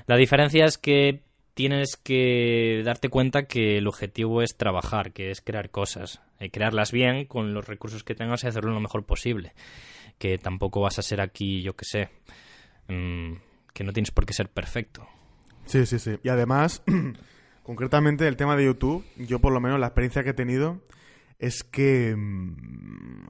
La 0.06 0.16
diferencia 0.16 0.64
es 0.64 0.78
que 0.78 1.22
tienes 1.54 1.96
que 1.96 2.82
darte 2.84 3.08
cuenta 3.08 3.44
que 3.44 3.78
el 3.78 3.86
objetivo 3.86 4.42
es 4.42 4.56
trabajar, 4.56 5.12
que 5.12 5.30
es 5.30 5.40
crear 5.40 5.70
cosas, 5.70 6.22
y 6.40 6.50
crearlas 6.50 6.92
bien 6.92 7.26
con 7.26 7.54
los 7.54 7.66
recursos 7.66 8.04
que 8.04 8.14
tengas 8.14 8.44
y 8.44 8.46
hacerlo 8.46 8.72
lo 8.72 8.80
mejor 8.80 9.04
posible. 9.04 9.52
Que 10.18 10.38
tampoco 10.38 10.80
vas 10.80 10.98
a 10.98 11.02
ser 11.02 11.20
aquí, 11.20 11.62
yo 11.62 11.74
que 11.74 11.84
sé, 11.84 12.08
mm, 12.88 13.34
que 13.72 13.84
no 13.84 13.92
tienes 13.92 14.10
por 14.10 14.26
qué 14.26 14.32
ser 14.32 14.48
perfecto. 14.48 15.06
Sí, 15.66 15.86
sí, 15.86 15.98
sí. 15.98 16.18
Y 16.22 16.28
además, 16.28 16.82
concretamente 17.62 18.26
el 18.26 18.36
tema 18.36 18.56
de 18.56 18.64
YouTube, 18.64 19.04
yo 19.16 19.40
por 19.40 19.52
lo 19.52 19.60
menos 19.60 19.78
la 19.78 19.86
experiencia 19.86 20.24
que 20.24 20.30
he 20.30 20.34
tenido 20.34 20.80
es 21.38 21.64
que 21.64 22.14
mm, 22.16 23.26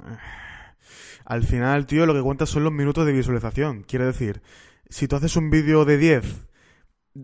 al 1.25 1.45
final, 1.45 1.87
tío, 1.87 2.07
lo 2.07 2.15
que 2.15 2.23
cuenta 2.23 2.47
son 2.47 2.65
los 2.65 2.73
minutos 2.73 3.07
de 3.07 3.13
visualización. 3.13 3.83
Quiere 3.83 4.07
decir, 4.07 4.43
si 4.89 5.09
tú 5.09 5.17
haces 5.17 5.37
un 5.37 5.51
vídeo 5.51 5.85
de 5.85 5.99
10, 5.99 6.49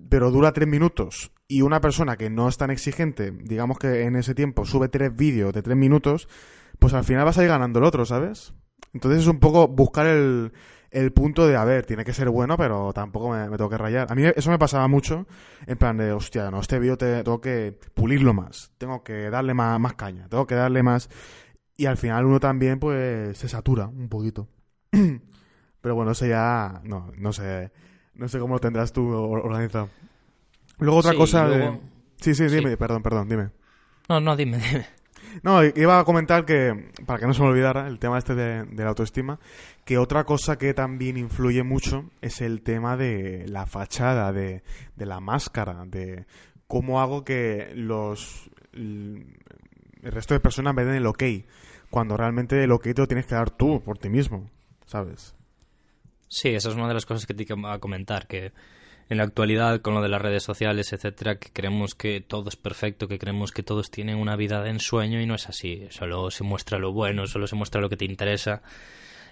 pero 0.08 0.30
dura 0.30 0.52
3 0.52 0.68
minutos, 0.68 1.32
y 1.48 1.62
una 1.62 1.80
persona 1.80 2.16
que 2.16 2.30
no 2.30 2.48
es 2.48 2.58
tan 2.58 2.70
exigente, 2.70 3.30
digamos 3.30 3.78
que 3.78 4.02
en 4.02 4.16
ese 4.16 4.34
tiempo 4.34 4.64
sube 4.64 4.88
3 4.88 5.16
vídeos 5.16 5.52
de 5.52 5.62
3 5.62 5.76
minutos, 5.76 6.28
pues 6.78 6.94
al 6.94 7.04
final 7.04 7.24
vas 7.24 7.38
a 7.38 7.42
ir 7.42 7.48
ganando 7.48 7.78
el 7.78 7.84
otro, 7.84 8.04
¿sabes? 8.04 8.52
Entonces 8.92 9.22
es 9.22 9.26
un 9.26 9.40
poco 9.40 9.66
buscar 9.68 10.06
el, 10.06 10.52
el 10.90 11.12
punto 11.12 11.46
de, 11.46 11.56
a 11.56 11.64
ver, 11.64 11.86
tiene 11.86 12.04
que 12.04 12.12
ser 12.12 12.30
bueno, 12.30 12.56
pero 12.56 12.92
tampoco 12.92 13.30
me, 13.30 13.48
me 13.48 13.56
tengo 13.56 13.70
que 13.70 13.78
rayar. 13.78 14.10
A 14.10 14.14
mí 14.14 14.24
eso 14.34 14.50
me 14.50 14.58
pasaba 14.58 14.88
mucho, 14.88 15.26
en 15.66 15.76
plan 15.76 15.96
de, 15.96 16.12
hostia, 16.12 16.50
no, 16.50 16.60
este 16.60 16.78
vídeo 16.78 16.96
te, 16.96 17.22
tengo 17.22 17.40
que 17.40 17.78
pulirlo 17.94 18.32
más, 18.32 18.72
tengo 18.78 19.02
que 19.02 19.30
darle 19.30 19.54
más, 19.54 19.78
más 19.80 19.94
caña, 19.94 20.28
tengo 20.28 20.46
que 20.46 20.54
darle 20.54 20.82
más... 20.82 21.08
Y 21.78 21.86
al 21.86 21.96
final 21.96 22.26
uno 22.26 22.38
también, 22.40 22.78
pues, 22.78 23.38
se 23.38 23.48
satura 23.48 23.86
un 23.86 24.10
poquito. 24.10 24.46
pero 25.80 25.94
bueno, 25.94 26.10
eso 26.10 26.26
ya, 26.26 26.80
no, 26.84 27.10
no 27.16 27.32
sé, 27.32 27.70
no 28.14 28.28
sé 28.28 28.38
cómo 28.38 28.54
lo 28.54 28.60
tendrás 28.60 28.92
tú 28.92 29.08
or- 29.10 29.46
organizado. 29.46 29.88
Luego 30.78 30.98
otra 30.98 31.12
Sí, 31.12 31.16
cosa 31.16 31.46
luego- 31.46 31.72
de... 31.72 31.80
Sí, 32.20 32.34
sí, 32.34 32.46
dime, 32.54 32.70
Sí. 32.70 32.76
perdón, 32.76 33.02
perdón, 33.02 33.28
dime. 33.28 33.50
No, 34.08 34.20
no, 34.20 34.36
dime, 34.36 34.58
dime. 34.58 34.86
No, 35.44 35.62
iba 35.62 36.00
a 36.00 36.04
comentar 36.04 36.44
que, 36.44 36.90
para 37.06 37.20
que 37.20 37.26
no 37.26 37.34
se 37.34 37.42
me 37.42 37.48
olvidara, 37.48 37.86
el 37.86 37.98
tema 38.00 38.18
este 38.18 38.34
de, 38.34 38.64
de 38.64 38.82
la 38.82 38.88
autoestima, 38.88 39.38
que 39.84 39.98
otra 39.98 40.24
cosa 40.24 40.58
que 40.58 40.74
también 40.74 41.16
influye 41.16 41.62
mucho 41.62 42.10
es 42.22 42.40
el 42.40 42.62
tema 42.62 42.96
de 42.96 43.44
la 43.46 43.66
fachada, 43.66 44.32
de, 44.32 44.64
de 44.96 45.06
la 45.06 45.20
máscara, 45.20 45.84
de 45.86 46.26
cómo 46.66 47.00
hago 47.00 47.24
que 47.24 47.70
los 47.76 48.50
el 48.72 49.26
resto 50.02 50.34
de 50.34 50.40
personas 50.40 50.74
me 50.74 50.84
den 50.84 50.94
el 50.96 51.06
ok, 51.06 51.22
cuando 51.90 52.16
realmente 52.16 52.62
el 52.62 52.72
ok 52.72 52.82
te 52.82 53.00
lo 53.00 53.08
tienes 53.08 53.26
que 53.26 53.34
dar 53.34 53.50
tú, 53.50 53.82
por 53.82 53.98
ti 53.98 54.08
mismo, 54.08 54.50
¿sabes? 54.86 55.34
Sí, 56.28 56.50
esa 56.50 56.68
es 56.68 56.74
una 56.74 56.88
de 56.88 56.94
las 56.94 57.06
cosas 57.06 57.26
que 57.26 57.34
te 57.34 57.44
iba 57.44 57.72
a 57.72 57.78
comentar, 57.78 58.26
que 58.26 58.52
en 59.08 59.16
la 59.16 59.24
actualidad 59.24 59.80
con 59.80 59.94
lo 59.94 60.02
de 60.02 60.08
las 60.08 60.20
redes 60.20 60.42
sociales, 60.42 60.92
etcétera, 60.92 61.38
que 61.38 61.50
creemos 61.50 61.94
que 61.94 62.20
todo 62.20 62.50
es 62.50 62.56
perfecto, 62.56 63.08
que 63.08 63.18
creemos 63.18 63.52
que 63.52 63.62
todos 63.62 63.90
tienen 63.90 64.18
una 64.18 64.36
vida 64.36 64.62
de 64.62 64.70
ensueño 64.70 65.20
y 65.20 65.26
no 65.26 65.34
es 65.34 65.48
así. 65.48 65.86
Solo 65.90 66.30
se 66.30 66.44
muestra 66.44 66.78
lo 66.78 66.92
bueno, 66.92 67.26
solo 67.26 67.46
se 67.46 67.56
muestra 67.56 67.80
lo 67.80 67.88
que 67.88 67.96
te 67.96 68.04
interesa 68.04 68.62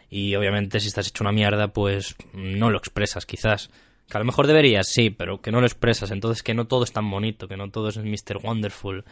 y 0.09 0.35
obviamente 0.35 0.81
si 0.81 0.89
estás 0.89 1.09
hecho 1.09 1.25
una 1.25 1.33
mierda, 1.33 1.69
pues 1.69 2.17
no 2.33 2.71
lo 2.71 2.79
expresas 2.79 3.27
quizás. 3.27 3.71
Que 4.09 4.17
a 4.17 4.21
lo 4.21 4.25
mejor 4.25 4.47
deberías, 4.47 4.89
sí, 4.89 5.11
pero 5.11 5.43
que 5.43 5.51
no 5.51 5.61
lo 5.61 5.67
expresas, 5.67 6.11
entonces 6.11 6.43
que 6.43 6.55
no 6.55 6.67
todo 6.67 6.85
es 6.85 6.93
tan 6.93 7.11
bonito, 7.11 7.49
que 7.49 7.57
no 7.57 7.71
todo 7.71 7.89
es 7.89 7.99
Mr. 7.99 8.39
Wonderful 8.43 9.05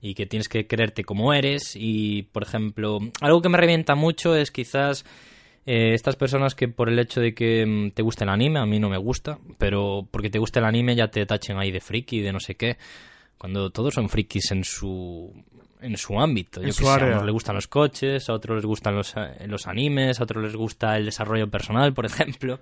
y 0.00 0.14
que 0.14 0.26
tienes 0.26 0.48
que 0.48 0.66
creerte 0.66 1.04
como 1.04 1.32
eres 1.32 1.72
y, 1.74 2.24
por 2.32 2.42
ejemplo, 2.42 2.98
algo 3.20 3.42
que 3.42 3.48
me 3.48 3.58
revienta 3.58 3.94
mucho 3.94 4.36
es 4.36 4.50
quizás 4.50 5.04
eh, 5.66 5.94
estas 5.94 6.16
personas 6.16 6.54
que 6.54 6.68
por 6.68 6.88
el 6.88 6.98
hecho 6.98 7.20
de 7.20 7.34
que 7.34 7.66
mm, 7.66 7.90
te 7.90 8.02
guste 8.02 8.24
el 8.24 8.30
anime, 8.30 8.60
a 8.60 8.66
mí 8.66 8.78
no 8.78 8.88
me 8.88 8.98
gusta, 8.98 9.38
pero 9.58 10.06
porque 10.10 10.30
te 10.30 10.38
gusta 10.38 10.60
el 10.60 10.66
anime 10.66 10.94
ya 10.94 11.08
te 11.08 11.24
tachen 11.26 11.58
ahí 11.58 11.70
de 11.70 11.80
friki, 11.80 12.20
de 12.20 12.32
no 12.32 12.40
sé 12.40 12.54
qué, 12.54 12.76
cuando 13.38 13.70
todos 13.70 13.94
son 13.94 14.08
frikis 14.08 14.52
en 14.52 14.64
su 14.64 15.32
en 15.80 15.96
su 15.96 16.18
ámbito. 16.18 16.62
En 16.62 16.72
su 16.72 16.88
a 16.88 16.96
unos 16.96 17.24
les 17.24 17.32
gustan 17.32 17.54
los 17.54 17.68
coches, 17.68 18.28
a 18.28 18.32
otros 18.32 18.56
les 18.56 18.64
gustan 18.64 18.94
los, 18.94 19.14
los 19.46 19.66
animes, 19.66 20.20
a 20.20 20.24
otros 20.24 20.42
les 20.42 20.56
gusta 20.56 20.96
el 20.96 21.04
desarrollo 21.04 21.48
personal, 21.48 21.92
por 21.92 22.06
ejemplo. 22.06 22.58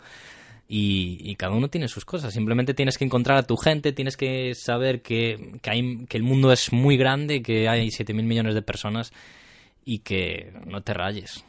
Y, 0.66 1.34
cada 1.36 1.54
uno 1.54 1.68
tiene 1.68 1.88
sus 1.88 2.04
cosas. 2.04 2.32
Simplemente 2.32 2.74
tienes 2.74 2.96
que 2.96 3.04
encontrar 3.04 3.36
a 3.36 3.42
tu 3.42 3.56
gente, 3.56 3.92
tienes 3.92 4.16
que 4.16 4.54
saber 4.54 5.02
que, 5.02 5.58
que, 5.60 5.70
hay, 5.70 6.06
que 6.06 6.16
el 6.16 6.22
mundo 6.22 6.52
es 6.52 6.72
muy 6.72 6.96
grande, 6.96 7.42
que 7.42 7.68
hay 7.68 7.88
7.000 7.88 8.22
millones 8.22 8.54
de 8.54 8.62
personas 8.62 9.12
y 9.84 9.98
que 9.98 10.52
no 10.66 10.82
te 10.82 10.94
rayes. 10.94 11.44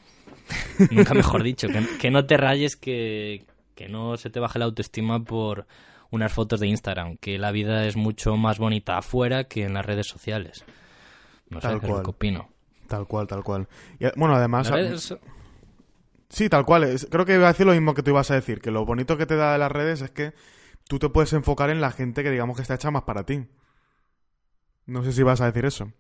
Nunca 0.92 1.14
mejor 1.14 1.44
dicho, 1.44 1.68
que, 2.00 2.12
no 2.12 2.26
te 2.26 2.38
rayes, 2.38 2.76
que, 2.76 3.46
que 3.74 3.88
no 3.88 4.18
se 4.18 4.30
te 4.30 4.40
baje 4.40 4.60
la 4.60 4.66
autoestima 4.66 5.24
por 5.24 5.66
unas 6.12 6.32
fotos 6.32 6.60
de 6.60 6.68
Instagram, 6.68 7.18
que 7.18 7.38
la 7.38 7.52
vida 7.52 7.86
es 7.86 7.96
mucho 7.96 8.36
más 8.38 8.58
bonita 8.58 8.98
afuera 8.98 9.46
que 9.46 9.64
en 9.64 9.74
las 9.74 9.86
redes 9.86 10.08
sociales. 10.08 10.66
No 11.50 11.62
sé, 11.62 11.70
qué 11.80 11.92
opino. 11.92 12.50
Tal 12.88 13.08
cual, 13.08 13.28
tal 13.28 13.44
cual. 13.44 13.68
bueno, 14.16 14.36
además... 14.36 14.72
Sí, 16.30 16.50
tal 16.50 16.66
cual. 16.66 16.96
Creo 17.10 17.26
que 17.26 17.36
iba 17.36 17.46
a 17.46 17.52
decir 17.52 17.66
lo 17.66 17.74
mismo 17.74 17.94
que 17.94 18.04
tú 18.04 18.12
ibas 18.12 18.32
a 18.32 18.36
decir, 18.36 18.62
que 18.62 18.72
lo 18.72 18.86
bonito 18.86 19.18
que 19.18 19.26
te 19.26 19.36
da 19.36 19.54
de 19.54 19.60
las 19.60 19.72
redes 19.72 20.02
es 20.02 20.12
que 20.12 20.34
tú 20.88 21.00
te 21.00 21.10
puedes 21.10 21.34
enfocar 21.34 21.70
en 21.70 21.82
la 21.82 21.92
gente 21.92 22.24
que 22.24 22.32
digamos 22.32 22.56
que 22.56 22.62
está 22.62 22.76
hecha 22.76 22.92
más 22.92 23.04
para 23.04 23.26
ti. 23.26 23.46
No 24.86 25.04
sé 25.04 25.14
si 25.14 25.24
vas 25.24 25.42
a 25.42 25.46
decir 25.48 25.66
eso. 25.66 25.92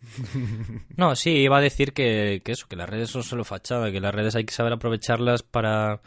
No, 0.96 1.16
sí, 1.16 1.30
iba 1.30 1.58
a 1.58 1.62
decir 1.62 1.92
que, 1.92 2.42
que, 2.44 2.52
eso, 2.52 2.66
que 2.68 2.76
las 2.76 2.88
redes 2.88 3.10
son 3.10 3.22
solo 3.22 3.44
fachada, 3.44 3.90
que 3.90 4.00
las 4.00 4.14
redes 4.14 4.36
hay 4.36 4.44
que 4.44 4.52
saber 4.52 4.72
aprovecharlas 4.72 5.42
para 5.42 6.00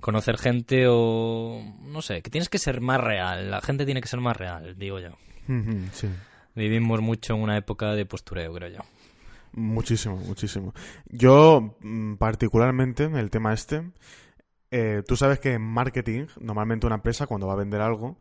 conocer 0.00 0.38
gente 0.38 0.86
o 0.88 1.62
no 1.82 2.00
sé, 2.00 2.22
que 2.22 2.30
tienes 2.30 2.48
que 2.48 2.58
ser 2.58 2.80
más 2.80 3.00
real, 3.00 3.50
la 3.50 3.60
gente 3.60 3.84
tiene 3.84 4.00
que 4.00 4.08
ser 4.08 4.20
más 4.20 4.36
real, 4.36 4.76
digo 4.78 4.98
yo. 4.98 5.10
sí. 5.92 6.08
Vivimos 6.54 7.00
mucho 7.00 7.34
en 7.34 7.42
una 7.42 7.56
época 7.56 7.94
de 7.94 8.06
postureo, 8.06 8.52
creo 8.52 8.70
yo. 8.70 8.80
Muchísimo, 9.52 10.16
muchísimo. 10.16 10.74
Yo, 11.06 11.76
mm, 11.80 12.14
particularmente, 12.14 13.04
el 13.04 13.30
tema 13.30 13.52
este, 13.52 13.90
eh, 14.70 15.02
tú 15.06 15.16
sabes 15.16 15.40
que 15.40 15.54
en 15.54 15.62
marketing, 15.62 16.26
normalmente 16.40 16.86
una 16.86 16.96
empresa 16.96 17.26
cuando 17.26 17.46
va 17.46 17.54
a 17.54 17.56
vender 17.56 17.80
algo, 17.80 18.18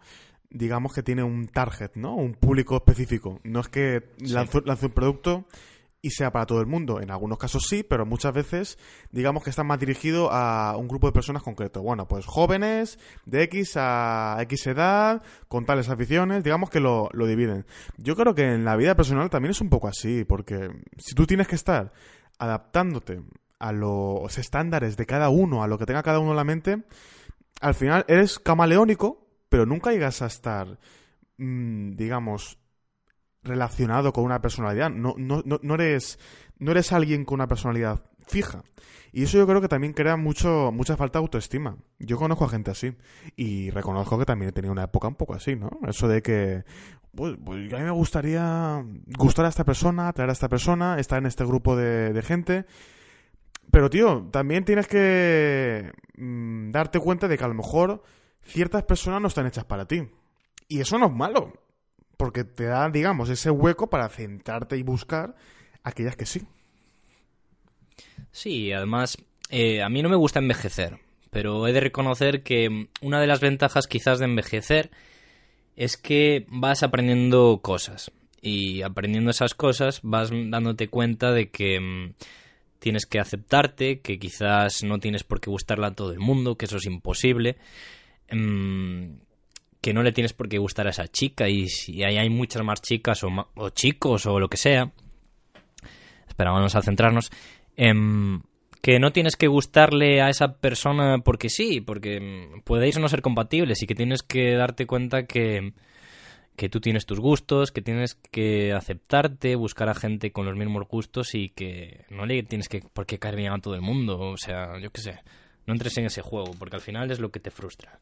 digamos 0.49 0.93
que 0.93 1.03
tiene 1.03 1.23
un 1.23 1.47
target, 1.47 1.91
¿no? 1.95 2.15
Un 2.15 2.33
público 2.33 2.75
específico. 2.75 3.39
No 3.43 3.59
es 3.59 3.69
que 3.69 4.09
lance, 4.19 4.85
un 4.85 4.91
producto 4.91 5.45
y 6.01 6.11
sea 6.11 6.31
para 6.31 6.45
todo 6.45 6.61
el 6.61 6.67
mundo. 6.67 7.01
En 7.01 7.11
algunos 7.11 7.37
casos 7.37 7.65
sí, 7.67 7.83
pero 7.83 8.05
muchas 8.05 8.33
veces 8.33 8.77
digamos 9.11 9.43
que 9.43 9.49
está 9.49 9.63
más 9.63 9.79
dirigido 9.79 10.31
a 10.31 10.75
un 10.77 10.87
grupo 10.87 11.07
de 11.07 11.13
personas 11.13 11.43
concreto. 11.43 11.81
Bueno, 11.81 12.07
pues 12.07 12.25
jóvenes 12.25 12.99
de 13.25 13.43
X 13.43 13.73
a 13.75 14.37
X 14.41 14.67
edad, 14.67 15.21
con 15.47 15.65
tales 15.65 15.89
aficiones, 15.89 16.43
digamos 16.43 16.69
que 16.69 16.79
lo, 16.79 17.09
lo 17.13 17.25
dividen. 17.25 17.65
Yo 17.97 18.15
creo 18.15 18.33
que 18.35 18.43
en 18.43 18.65
la 18.65 18.75
vida 18.75 18.95
personal 18.95 19.29
también 19.29 19.51
es 19.51 19.61
un 19.61 19.69
poco 19.69 19.87
así, 19.87 20.23
porque 20.23 20.69
si 20.97 21.15
tú 21.15 21.25
tienes 21.25 21.47
que 21.47 21.55
estar 21.55 21.91
adaptándote 22.37 23.21
a 23.59 23.71
los 23.73 24.37
estándares 24.37 24.95
de 24.95 25.05
cada 25.05 25.29
uno, 25.29 25.63
a 25.63 25.67
lo 25.67 25.77
que 25.77 25.85
tenga 25.85 26.03
cada 26.03 26.19
uno 26.19 26.31
en 26.31 26.37
la 26.37 26.43
mente, 26.45 26.83
al 27.61 27.75
final 27.75 28.05
eres 28.07 28.39
camaleónico 28.39 29.29
pero 29.49 29.65
nunca 29.65 29.91
llegas 29.91 30.21
a 30.21 30.27
estar, 30.27 30.79
mm, 31.37 31.95
digamos, 31.95 32.59
relacionado 33.49 34.13
con 34.13 34.23
una 34.23 34.41
personalidad. 34.41 34.89
No, 34.89 35.15
no, 35.17 35.43
no, 35.43 35.75
eres, 35.75 36.19
no 36.57 36.71
eres 36.71 36.91
alguien 36.93 37.25
con 37.25 37.35
una 37.35 37.47
personalidad 37.47 38.03
fija. 38.27 38.63
Y 39.11 39.23
eso 39.23 39.37
yo 39.37 39.47
creo 39.47 39.59
que 39.59 39.67
también 39.67 39.93
crea 39.93 40.15
mucho, 40.17 40.71
mucha 40.71 40.95
falta 40.95 41.19
de 41.19 41.23
autoestima. 41.23 41.77
Yo 41.97 42.17
conozco 42.17 42.45
a 42.45 42.49
gente 42.49 42.71
así. 42.71 42.95
Y 43.35 43.71
reconozco 43.71 44.17
que 44.19 44.25
también 44.25 44.49
he 44.49 44.51
tenido 44.53 44.71
una 44.71 44.83
época 44.83 45.07
un 45.07 45.15
poco 45.15 45.33
así, 45.33 45.55
¿no? 45.55 45.69
Eso 45.87 46.07
de 46.07 46.21
que, 46.21 46.63
pues, 47.15 47.35
pues 47.43 47.73
a 47.73 47.77
mí 47.77 47.83
me 47.83 47.91
gustaría 47.91 48.83
gustar 49.17 49.45
a 49.45 49.49
esta 49.49 49.65
persona, 49.65 50.07
atraer 50.07 50.29
a 50.29 50.33
esta 50.33 50.47
persona, 50.47 50.99
estar 50.99 51.17
en 51.19 51.25
este 51.25 51.43
grupo 51.43 51.75
de, 51.75 52.21
gente. 52.21 52.65
Pero, 53.71 53.89
tío, 53.89 54.27
también 54.31 54.63
tienes 54.63 54.87
que 54.87 55.91
mm, 56.17 56.71
darte 56.71 56.99
cuenta 56.99 57.27
de 57.27 57.37
que 57.37 57.43
a 57.43 57.47
lo 57.47 57.55
mejor 57.55 58.03
ciertas 58.43 58.83
personas 58.83 59.21
no 59.21 59.27
están 59.27 59.47
hechas 59.47 59.65
para 59.65 59.85
ti. 59.85 60.07
Y 60.67 60.81
eso 60.81 60.99
no 60.99 61.07
es 61.07 61.13
malo, 61.13 61.53
porque 62.19 62.43
te 62.43 62.65
da, 62.65 62.89
digamos, 62.89 63.29
ese 63.29 63.49
hueco 63.49 63.89
para 63.89 64.09
centrarte 64.09 64.75
y 64.75 64.83
buscar 64.83 65.37
aquellas 65.83 66.17
que 66.17 66.25
sí. 66.25 66.41
Sí, 68.33 68.73
además, 68.73 69.17
eh, 69.49 69.81
a 69.81 69.87
mí 69.87 70.03
no 70.03 70.09
me 70.09 70.17
gusta 70.17 70.39
envejecer, 70.39 70.99
pero 71.29 71.65
he 71.65 71.71
de 71.71 71.79
reconocer 71.79 72.43
que 72.43 72.89
una 73.01 73.21
de 73.21 73.27
las 73.27 73.39
ventajas 73.39 73.87
quizás 73.87 74.19
de 74.19 74.25
envejecer 74.25 74.91
es 75.77 75.95
que 75.95 76.45
vas 76.49 76.83
aprendiendo 76.83 77.61
cosas. 77.63 78.11
Y 78.41 78.81
aprendiendo 78.81 79.31
esas 79.31 79.53
cosas 79.53 80.01
vas 80.03 80.29
dándote 80.29 80.89
cuenta 80.89 81.31
de 81.31 81.49
que 81.49 81.79
mm, 81.79 82.15
tienes 82.79 83.05
que 83.05 83.19
aceptarte, 83.19 84.01
que 84.01 84.19
quizás 84.19 84.83
no 84.83 84.99
tienes 84.99 85.23
por 85.23 85.39
qué 85.39 85.49
gustarla 85.49 85.87
a 85.87 85.95
todo 85.95 86.11
el 86.11 86.19
mundo, 86.19 86.57
que 86.57 86.65
eso 86.65 86.77
es 86.77 86.85
imposible 86.85 87.55
Em, 88.29 89.19
que 89.81 89.93
no 89.93 90.03
le 90.03 90.11
tienes 90.11 90.33
por 90.33 90.49
qué 90.49 90.57
gustar 90.57 90.87
a 90.87 90.91
esa 90.91 91.07
chica 91.07 91.47
y 91.47 91.67
si 91.69 92.03
hay, 92.03 92.17
hay 92.17 92.29
muchas 92.29 92.63
más 92.63 92.81
chicas 92.81 93.23
o, 93.23 93.69
chicos 93.69 94.25
o 94.25 94.39
lo 94.39 94.49
que 94.49 94.57
sea, 94.57 94.91
esperábamos 96.27 96.75
a 96.75 96.81
centrarnos, 96.81 97.31
em, 97.77 98.41
que 98.81 98.99
no 98.99 99.11
tienes 99.11 99.35
que 99.35 99.47
gustarle 99.47 100.21
a 100.21 100.29
esa 100.29 100.53
persona 100.57 101.19
porque 101.19 101.49
sí, 101.49 101.81
porque 101.81 102.17
em, 102.17 102.61
podéis 102.63 102.97
no 102.99 103.07
ser 103.07 103.21
compatibles 103.21 103.81
y 103.81 103.87
que 103.87 103.95
tienes 103.95 104.21
que 104.21 104.53
darte 104.55 104.85
cuenta 104.85 105.25
que, 105.25 105.73
que 106.57 106.67
tú 106.69 106.81
tienes 106.81 107.05
tus 107.05 107.21
gustos, 107.21 107.71
que 107.71 107.81
tienes 107.81 108.15
que 108.15 108.73
aceptarte, 108.73 109.55
buscar 109.55 109.87
a 109.87 109.95
gente 109.95 110.33
con 110.33 110.45
los 110.45 110.57
mismos 110.57 110.87
gustos 110.89 111.35
y 111.35 111.49
que 111.49 112.05
no 112.09 112.25
le 112.25 112.43
tienes 112.43 112.67
que 112.67 112.81
por 112.81 113.05
qué 113.05 113.17
caer 113.17 113.37
bien 113.37 113.53
a 113.53 113.59
todo 113.59 113.75
el 113.75 113.81
mundo, 113.81 114.19
o 114.19 114.37
sea, 114.37 114.77
yo 114.79 114.91
qué 114.91 114.99
sé, 114.99 115.19
no 115.65 115.73
entres 115.73 115.97
en 115.97 116.05
ese 116.05 116.21
juego 116.21 116.51
porque 116.59 116.75
al 116.75 116.81
final 116.81 117.11
es 117.11 117.19
lo 117.19 117.31
que 117.31 117.39
te 117.39 117.49
frustra. 117.49 117.99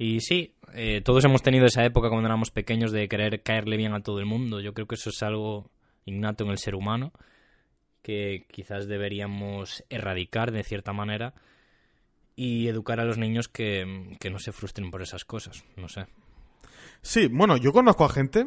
Y 0.00 0.20
sí, 0.20 0.54
eh, 0.72 1.02
todos 1.04 1.26
hemos 1.26 1.42
tenido 1.42 1.66
esa 1.66 1.84
época 1.84 2.08
cuando 2.08 2.26
éramos 2.26 2.50
pequeños 2.50 2.90
de 2.90 3.06
querer 3.06 3.42
caerle 3.42 3.76
bien 3.76 3.92
a 3.92 4.02
todo 4.02 4.18
el 4.18 4.24
mundo. 4.24 4.58
Yo 4.58 4.72
creo 4.72 4.86
que 4.86 4.94
eso 4.94 5.10
es 5.10 5.22
algo 5.22 5.70
innato 6.06 6.42
en 6.42 6.50
el 6.50 6.56
ser 6.56 6.74
humano 6.74 7.12
que 8.00 8.46
quizás 8.50 8.88
deberíamos 8.88 9.84
erradicar 9.90 10.52
de 10.52 10.64
cierta 10.64 10.94
manera 10.94 11.34
y 12.34 12.66
educar 12.68 12.98
a 12.98 13.04
los 13.04 13.18
niños 13.18 13.48
que, 13.48 14.16
no 14.30 14.38
se 14.38 14.52
frustren 14.52 14.90
por 14.90 15.02
esas 15.02 15.26
cosas. 15.26 15.66
No 15.76 15.90
sé. 15.90 16.06
Sí, 17.02 17.28
bueno, 17.30 17.58
yo 17.58 17.74
conozco 17.74 18.06
a 18.06 18.08
gente 18.08 18.46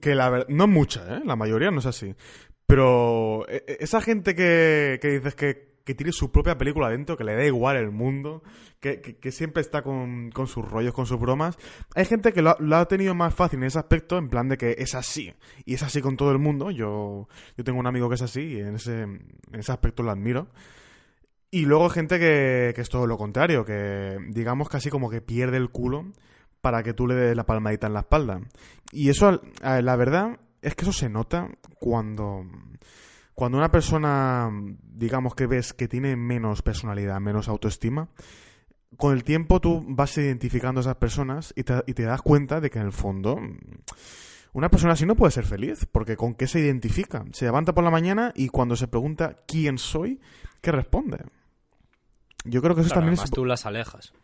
que 0.00 0.14
la 0.14 0.46
no 0.48 0.68
mucha, 0.68 1.16
¿eh? 1.16 1.22
la 1.24 1.34
mayoría 1.34 1.72
no 1.72 1.80
es 1.80 1.86
así. 1.86 2.14
Pero 2.64 3.44
e, 3.48 3.64
e, 3.66 3.78
esa 3.80 4.00
gente 4.00 4.36
que, 4.36 5.00
que 5.02 5.08
dices 5.08 5.34
que 5.34 5.75
que 5.86 5.94
tiene 5.94 6.10
su 6.10 6.32
propia 6.32 6.58
película 6.58 6.90
dentro, 6.90 7.16
que 7.16 7.22
le 7.22 7.36
da 7.36 7.44
igual 7.44 7.76
el 7.76 7.92
mundo, 7.92 8.42
que, 8.80 9.00
que, 9.00 9.30
siempre 9.30 9.60
está 9.62 9.82
con, 9.82 10.32
con, 10.32 10.48
sus 10.48 10.68
rollos, 10.68 10.92
con 10.92 11.06
sus 11.06 11.20
bromas. 11.20 11.56
Hay 11.94 12.04
gente 12.06 12.32
que 12.32 12.42
lo 12.42 12.76
ha, 12.76 12.88
tenido 12.88 13.14
más 13.14 13.32
fácil 13.32 13.60
en 13.60 13.66
ese 13.66 13.78
aspecto, 13.78 14.18
en 14.18 14.28
plan 14.28 14.48
de 14.48 14.58
que 14.58 14.74
es 14.78 14.96
así, 14.96 15.32
y 15.64 15.74
es 15.74 15.84
así 15.84 16.02
con 16.02 16.16
todo 16.16 16.32
el 16.32 16.40
mundo. 16.40 16.72
Yo, 16.72 17.28
yo 17.56 17.64
tengo 17.64 17.78
un 17.78 17.86
amigo 17.86 18.08
que 18.08 18.16
es 18.16 18.22
así, 18.22 18.40
y 18.40 18.58
en 18.58 18.74
ese, 18.74 19.02
en 19.02 19.30
ese 19.52 19.70
aspecto 19.70 20.02
lo 20.02 20.10
admiro. 20.10 20.48
Y 21.52 21.66
luego 21.66 21.88
gente 21.88 22.18
que, 22.18 22.72
que 22.74 22.80
es 22.80 22.88
todo 22.88 23.06
lo 23.06 23.16
contrario, 23.16 23.64
que 23.64 24.18
digamos 24.30 24.68
casi 24.68 24.90
como 24.90 25.08
que 25.08 25.20
pierde 25.20 25.56
el 25.56 25.70
culo 25.70 26.06
para 26.60 26.82
que 26.82 26.94
tú 26.94 27.06
le 27.06 27.14
des 27.14 27.36
la 27.36 27.46
palmadita 27.46 27.86
en 27.86 27.94
la 27.94 28.00
espalda. 28.00 28.40
Y 28.90 29.08
eso, 29.08 29.40
la 29.62 29.94
verdad, 29.94 30.40
es 30.62 30.74
que 30.74 30.82
eso 30.82 30.92
se 30.92 31.08
nota 31.08 31.48
cuando 31.78 32.44
cuando 33.36 33.58
una 33.58 33.70
persona, 33.70 34.50
digamos 34.82 35.34
que 35.34 35.46
ves 35.46 35.74
que 35.74 35.88
tiene 35.88 36.16
menos 36.16 36.62
personalidad, 36.62 37.20
menos 37.20 37.48
autoestima, 37.48 38.08
con 38.96 39.12
el 39.12 39.24
tiempo 39.24 39.60
tú 39.60 39.84
vas 39.86 40.16
identificando 40.16 40.80
a 40.80 40.82
esas 40.82 40.96
personas 40.96 41.52
y 41.54 41.62
te, 41.62 41.84
y 41.86 41.92
te 41.92 42.04
das 42.04 42.22
cuenta 42.22 42.62
de 42.62 42.70
que 42.70 42.78
en 42.78 42.86
el 42.86 42.92
fondo 42.92 43.38
una 44.54 44.70
persona 44.70 44.94
así 44.94 45.04
no 45.04 45.16
puede 45.16 45.32
ser 45.32 45.44
feliz, 45.44 45.86
porque 45.92 46.16
¿con 46.16 46.34
qué 46.34 46.46
se 46.46 46.60
identifica? 46.60 47.26
Se 47.32 47.44
levanta 47.44 47.74
por 47.74 47.84
la 47.84 47.90
mañana 47.90 48.32
y 48.34 48.48
cuando 48.48 48.74
se 48.74 48.88
pregunta 48.88 49.42
quién 49.46 49.76
soy, 49.76 50.18
¿qué 50.62 50.72
responde? 50.72 51.18
Yo 52.46 52.62
creo 52.62 52.74
que 52.74 52.80
eso 52.80 52.94
también 52.94 53.14
es... 53.22 53.30
tú 53.30 53.44
las 53.44 53.66
alejas. 53.66 54.14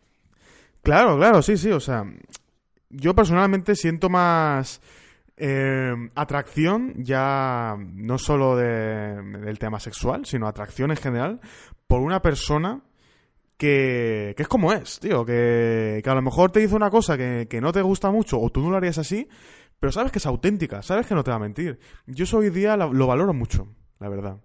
Claro, 0.81 1.17
claro, 1.17 1.43
sí, 1.43 1.55
sí, 1.55 1.69
o 1.69 1.79
sea, 1.79 2.03
yo 2.89 3.13
personalmente 3.13 3.75
siento 3.75 4.09
más 4.09 4.81
eh, 5.37 5.93
atracción 6.15 7.03
ya 7.03 7.75
no 7.77 8.17
solo 8.17 8.55
del 8.55 9.59
tema 9.59 9.79
sexual, 9.79 10.25
sino 10.25 10.47
atracción 10.47 10.91
en 10.91 10.97
general 10.97 11.41
por 11.87 12.01
una 12.01 12.21
persona 12.21 12.83
que, 13.57 14.33
que 14.35 14.43
es 14.43 14.47
como 14.47 14.71
es, 14.73 14.99
tío, 14.99 15.25
que, 15.25 16.01
que, 16.03 16.09
a 16.09 16.15
lo 16.15 16.21
mejor 16.21 16.51
te 16.51 16.59
dice 16.59 16.75
una 16.75 16.89
cosa 16.89 17.17
que, 17.17 17.47
que, 17.49 17.61
no 17.61 17.71
te 17.71 17.81
gusta 17.81 18.11
mucho 18.11 18.39
o 18.39 18.49
tú 18.51 18.61
no 18.61 18.69
lo 18.69 18.77
harías 18.77 18.97
así, 18.97 19.27
pero 19.79 19.91
sabes 19.91 20.11
que 20.11 20.19
es 20.19 20.25
auténtica, 20.25 20.81
sabes 20.81 21.07
que 21.07 21.15
no 21.15 21.23
te 21.23 21.31
va 21.31 21.37
a 21.37 21.39
mentir. 21.39 21.79
Yo 22.05 22.23
eso 22.23 22.37
hoy 22.37 22.49
día 22.49 22.77
lo, 22.77 22.93
lo 22.93 23.07
valoro 23.07 23.33
mucho, 23.33 23.67
la 23.99 24.09
verdad. 24.09 24.41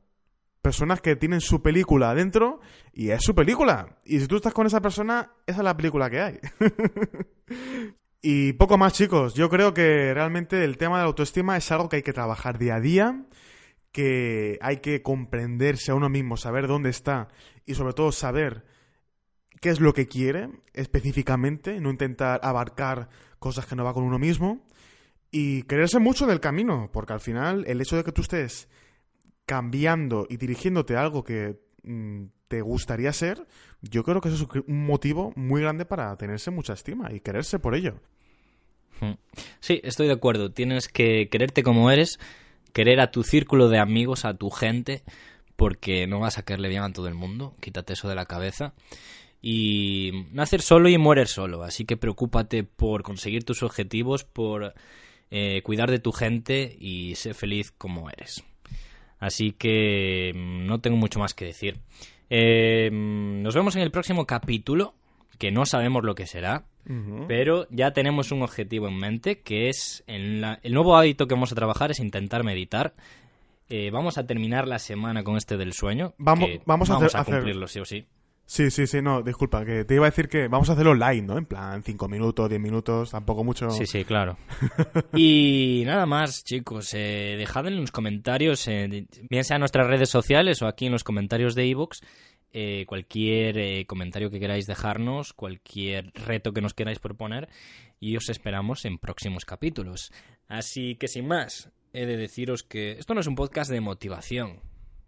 Personas 0.62 1.00
que 1.00 1.16
tienen 1.16 1.40
su 1.40 1.62
película 1.62 2.10
adentro 2.10 2.60
y 2.92 3.10
es 3.10 3.22
su 3.22 3.34
película. 3.34 3.98
Y 4.04 4.20
si 4.20 4.26
tú 4.26 4.36
estás 4.36 4.52
con 4.52 4.66
esa 4.66 4.80
persona, 4.80 5.32
esa 5.46 5.58
es 5.58 5.64
la 5.64 5.76
película 5.76 6.10
que 6.10 6.20
hay. 6.20 6.38
Y 8.20 8.52
poco 8.54 8.78
más, 8.78 8.94
chicos. 8.94 9.34
Yo 9.34 9.48
creo 9.48 9.72
que 9.74 10.12
realmente 10.12 10.64
el 10.64 10.76
tema 10.76 10.96
de 10.96 11.02
la 11.02 11.08
autoestima 11.08 11.56
es 11.56 11.70
algo 11.70 11.88
que 11.88 11.96
hay 11.96 12.02
que 12.02 12.12
trabajar 12.12 12.58
día 12.58 12.76
a 12.76 12.80
día, 12.80 13.24
que 13.92 14.58
hay 14.60 14.78
que 14.78 15.02
comprenderse 15.02 15.92
a 15.92 15.94
uno 15.94 16.08
mismo, 16.08 16.36
saber 16.36 16.66
dónde 16.66 16.90
está 16.90 17.28
y 17.64 17.74
sobre 17.74 17.94
todo 17.94 18.10
saber 18.10 18.64
qué 19.60 19.70
es 19.70 19.80
lo 19.80 19.94
que 19.94 20.08
quiere 20.08 20.50
específicamente, 20.72 21.80
no 21.80 21.90
intentar 21.90 22.40
abarcar 22.42 23.08
cosas 23.38 23.66
que 23.66 23.76
no 23.76 23.84
va 23.84 23.94
con 23.94 24.04
uno 24.04 24.18
mismo 24.18 24.66
y 25.30 25.62
quererse 25.62 25.98
mucho 25.98 26.26
del 26.26 26.40
camino, 26.40 26.90
porque 26.92 27.12
al 27.12 27.20
final 27.20 27.64
el 27.66 27.80
hecho 27.80 27.96
de 27.96 28.04
que 28.04 28.12
tú 28.12 28.22
estés 28.22 28.68
cambiando 29.46 30.26
y 30.28 30.36
dirigiéndote 30.36 30.96
a 30.96 31.02
algo 31.02 31.22
que 31.22 31.60
te 32.48 32.62
gustaría 32.62 33.12
ser, 33.12 33.46
yo 33.82 34.02
creo 34.04 34.20
que 34.20 34.28
eso 34.28 34.48
es 34.52 34.62
un 34.66 34.86
motivo 34.86 35.32
muy 35.36 35.60
grande 35.60 35.84
para 35.84 36.16
tenerse 36.16 36.50
mucha 36.50 36.72
estima 36.72 37.12
y 37.12 37.20
quererse 37.20 37.58
por 37.58 37.74
ello. 37.74 38.00
Hmm. 39.00 39.12
Sí, 39.60 39.80
estoy 39.84 40.06
de 40.06 40.14
acuerdo. 40.14 40.50
Tienes 40.50 40.88
que 40.88 41.28
quererte 41.28 41.62
como 41.62 41.90
eres, 41.90 42.18
querer 42.72 43.00
a 43.00 43.10
tu 43.10 43.22
círculo 43.22 43.68
de 43.68 43.78
amigos, 43.78 44.24
a 44.24 44.34
tu 44.34 44.50
gente, 44.50 45.02
porque 45.56 46.06
no 46.06 46.20
vas 46.20 46.38
a 46.38 46.44
quererle 46.44 46.68
bien 46.68 46.82
a 46.82 46.92
todo 46.92 47.08
el 47.08 47.14
mundo. 47.14 47.54
Quítate 47.60 47.92
eso 47.92 48.08
de 48.08 48.14
la 48.14 48.26
cabeza. 48.26 48.74
Y 49.40 50.26
nacer 50.32 50.62
solo 50.62 50.88
y 50.88 50.98
mueres 50.98 51.30
solo. 51.30 51.62
Así 51.62 51.84
que 51.84 51.96
preocúpate 51.96 52.64
por 52.64 53.02
conseguir 53.02 53.44
tus 53.44 53.62
objetivos, 53.62 54.24
por 54.24 54.74
eh, 55.30 55.62
cuidar 55.62 55.90
de 55.90 55.98
tu 55.98 56.12
gente 56.12 56.76
y 56.78 57.14
ser 57.14 57.34
feliz 57.34 57.70
como 57.70 58.10
eres. 58.10 58.42
Así 59.18 59.52
que 59.52 60.32
mm, 60.34 60.66
no 60.66 60.80
tengo 60.80 60.96
mucho 60.96 61.18
más 61.18 61.34
que 61.34 61.44
decir. 61.44 61.78
Eh, 62.30 62.90
mm, 62.92 63.42
nos 63.42 63.54
vemos 63.54 63.76
en 63.76 63.82
el 63.82 63.90
próximo 63.90 64.26
capítulo, 64.26 64.94
que 65.38 65.50
no 65.50 65.66
sabemos 65.66 66.04
lo 66.04 66.14
que 66.14 66.26
será, 66.26 66.64
pero 67.28 67.66
ya 67.70 67.92
tenemos 67.92 68.32
un 68.32 68.42
objetivo 68.42 68.88
en 68.88 68.96
mente, 68.96 69.40
que 69.40 69.68
es 69.68 70.02
el 70.06 70.40
nuevo 70.70 70.96
hábito 70.96 71.26
que 71.26 71.34
vamos 71.34 71.52
a 71.52 71.54
trabajar 71.54 71.90
es 71.90 72.00
intentar 72.00 72.44
meditar. 72.44 72.94
Eh, 73.68 73.90
vamos 73.90 74.16
a 74.16 74.26
terminar 74.26 74.66
la 74.66 74.78
semana 74.78 75.22
con 75.22 75.36
este 75.36 75.58
del 75.58 75.74
sueño. 75.74 76.14
Vamos, 76.16 76.48
vamos, 76.64 76.88
a, 77.14 77.24
cumplirlo, 77.24 77.68
sí 77.68 77.80
o 77.80 77.84
sí. 77.84 78.06
Sí, 78.48 78.70
sí, 78.70 78.86
sí, 78.86 79.02
no, 79.02 79.20
disculpa, 79.20 79.62
que 79.62 79.84
te 79.84 79.94
iba 79.94 80.06
a 80.06 80.10
decir 80.10 80.26
que 80.26 80.48
vamos 80.48 80.70
a 80.70 80.72
hacerlo 80.72 80.92
online, 80.92 81.20
¿no? 81.20 81.36
En 81.36 81.44
plan, 81.44 81.82
5 81.82 82.08
minutos, 82.08 82.48
10 82.48 82.58
minutos, 82.58 83.10
tampoco 83.10 83.44
mucho. 83.44 83.68
Sí, 83.68 83.84
sí, 83.84 84.06
claro. 84.06 84.38
y 85.14 85.82
nada 85.84 86.06
más, 86.06 86.44
chicos, 86.44 86.94
eh, 86.94 87.34
dejad 87.36 87.66
en 87.66 87.78
los 87.78 87.92
comentarios, 87.92 88.66
eh, 88.66 89.06
bien 89.28 89.44
sea 89.44 89.56
en 89.56 89.60
nuestras 89.60 89.86
redes 89.86 90.08
sociales 90.08 90.62
o 90.62 90.66
aquí 90.66 90.86
en 90.86 90.92
los 90.92 91.04
comentarios 91.04 91.54
de 91.54 91.68
ebooks, 91.68 92.00
eh, 92.50 92.86
cualquier 92.86 93.58
eh, 93.58 93.84
comentario 93.84 94.30
que 94.30 94.40
queráis 94.40 94.66
dejarnos, 94.66 95.34
cualquier 95.34 96.10
reto 96.14 96.54
que 96.54 96.62
nos 96.62 96.72
queráis 96.72 97.00
proponer 97.00 97.50
y 98.00 98.16
os 98.16 98.30
esperamos 98.30 98.86
en 98.86 98.96
próximos 98.96 99.44
capítulos. 99.44 100.10
Así 100.46 100.94
que 100.94 101.08
sin 101.08 101.28
más, 101.28 101.70
he 101.92 102.06
de 102.06 102.16
deciros 102.16 102.62
que 102.62 102.92
esto 102.92 103.12
no 103.12 103.20
es 103.20 103.26
un 103.26 103.34
podcast 103.34 103.70
de 103.70 103.82
motivación, 103.82 104.60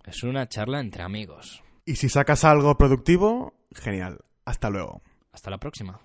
es 0.05 0.22
una 0.24 0.46
charla 0.46 0.81
entre 0.81 1.03
amigos. 1.03 1.62
Y 1.90 1.96
si 1.96 2.09
sacas 2.09 2.44
algo 2.44 2.79
productivo, 2.79 3.53
genial. 3.72 4.20
Hasta 4.44 4.70
luego. 4.70 5.03
Hasta 5.33 5.50
la 5.50 5.59
próxima. 5.59 6.00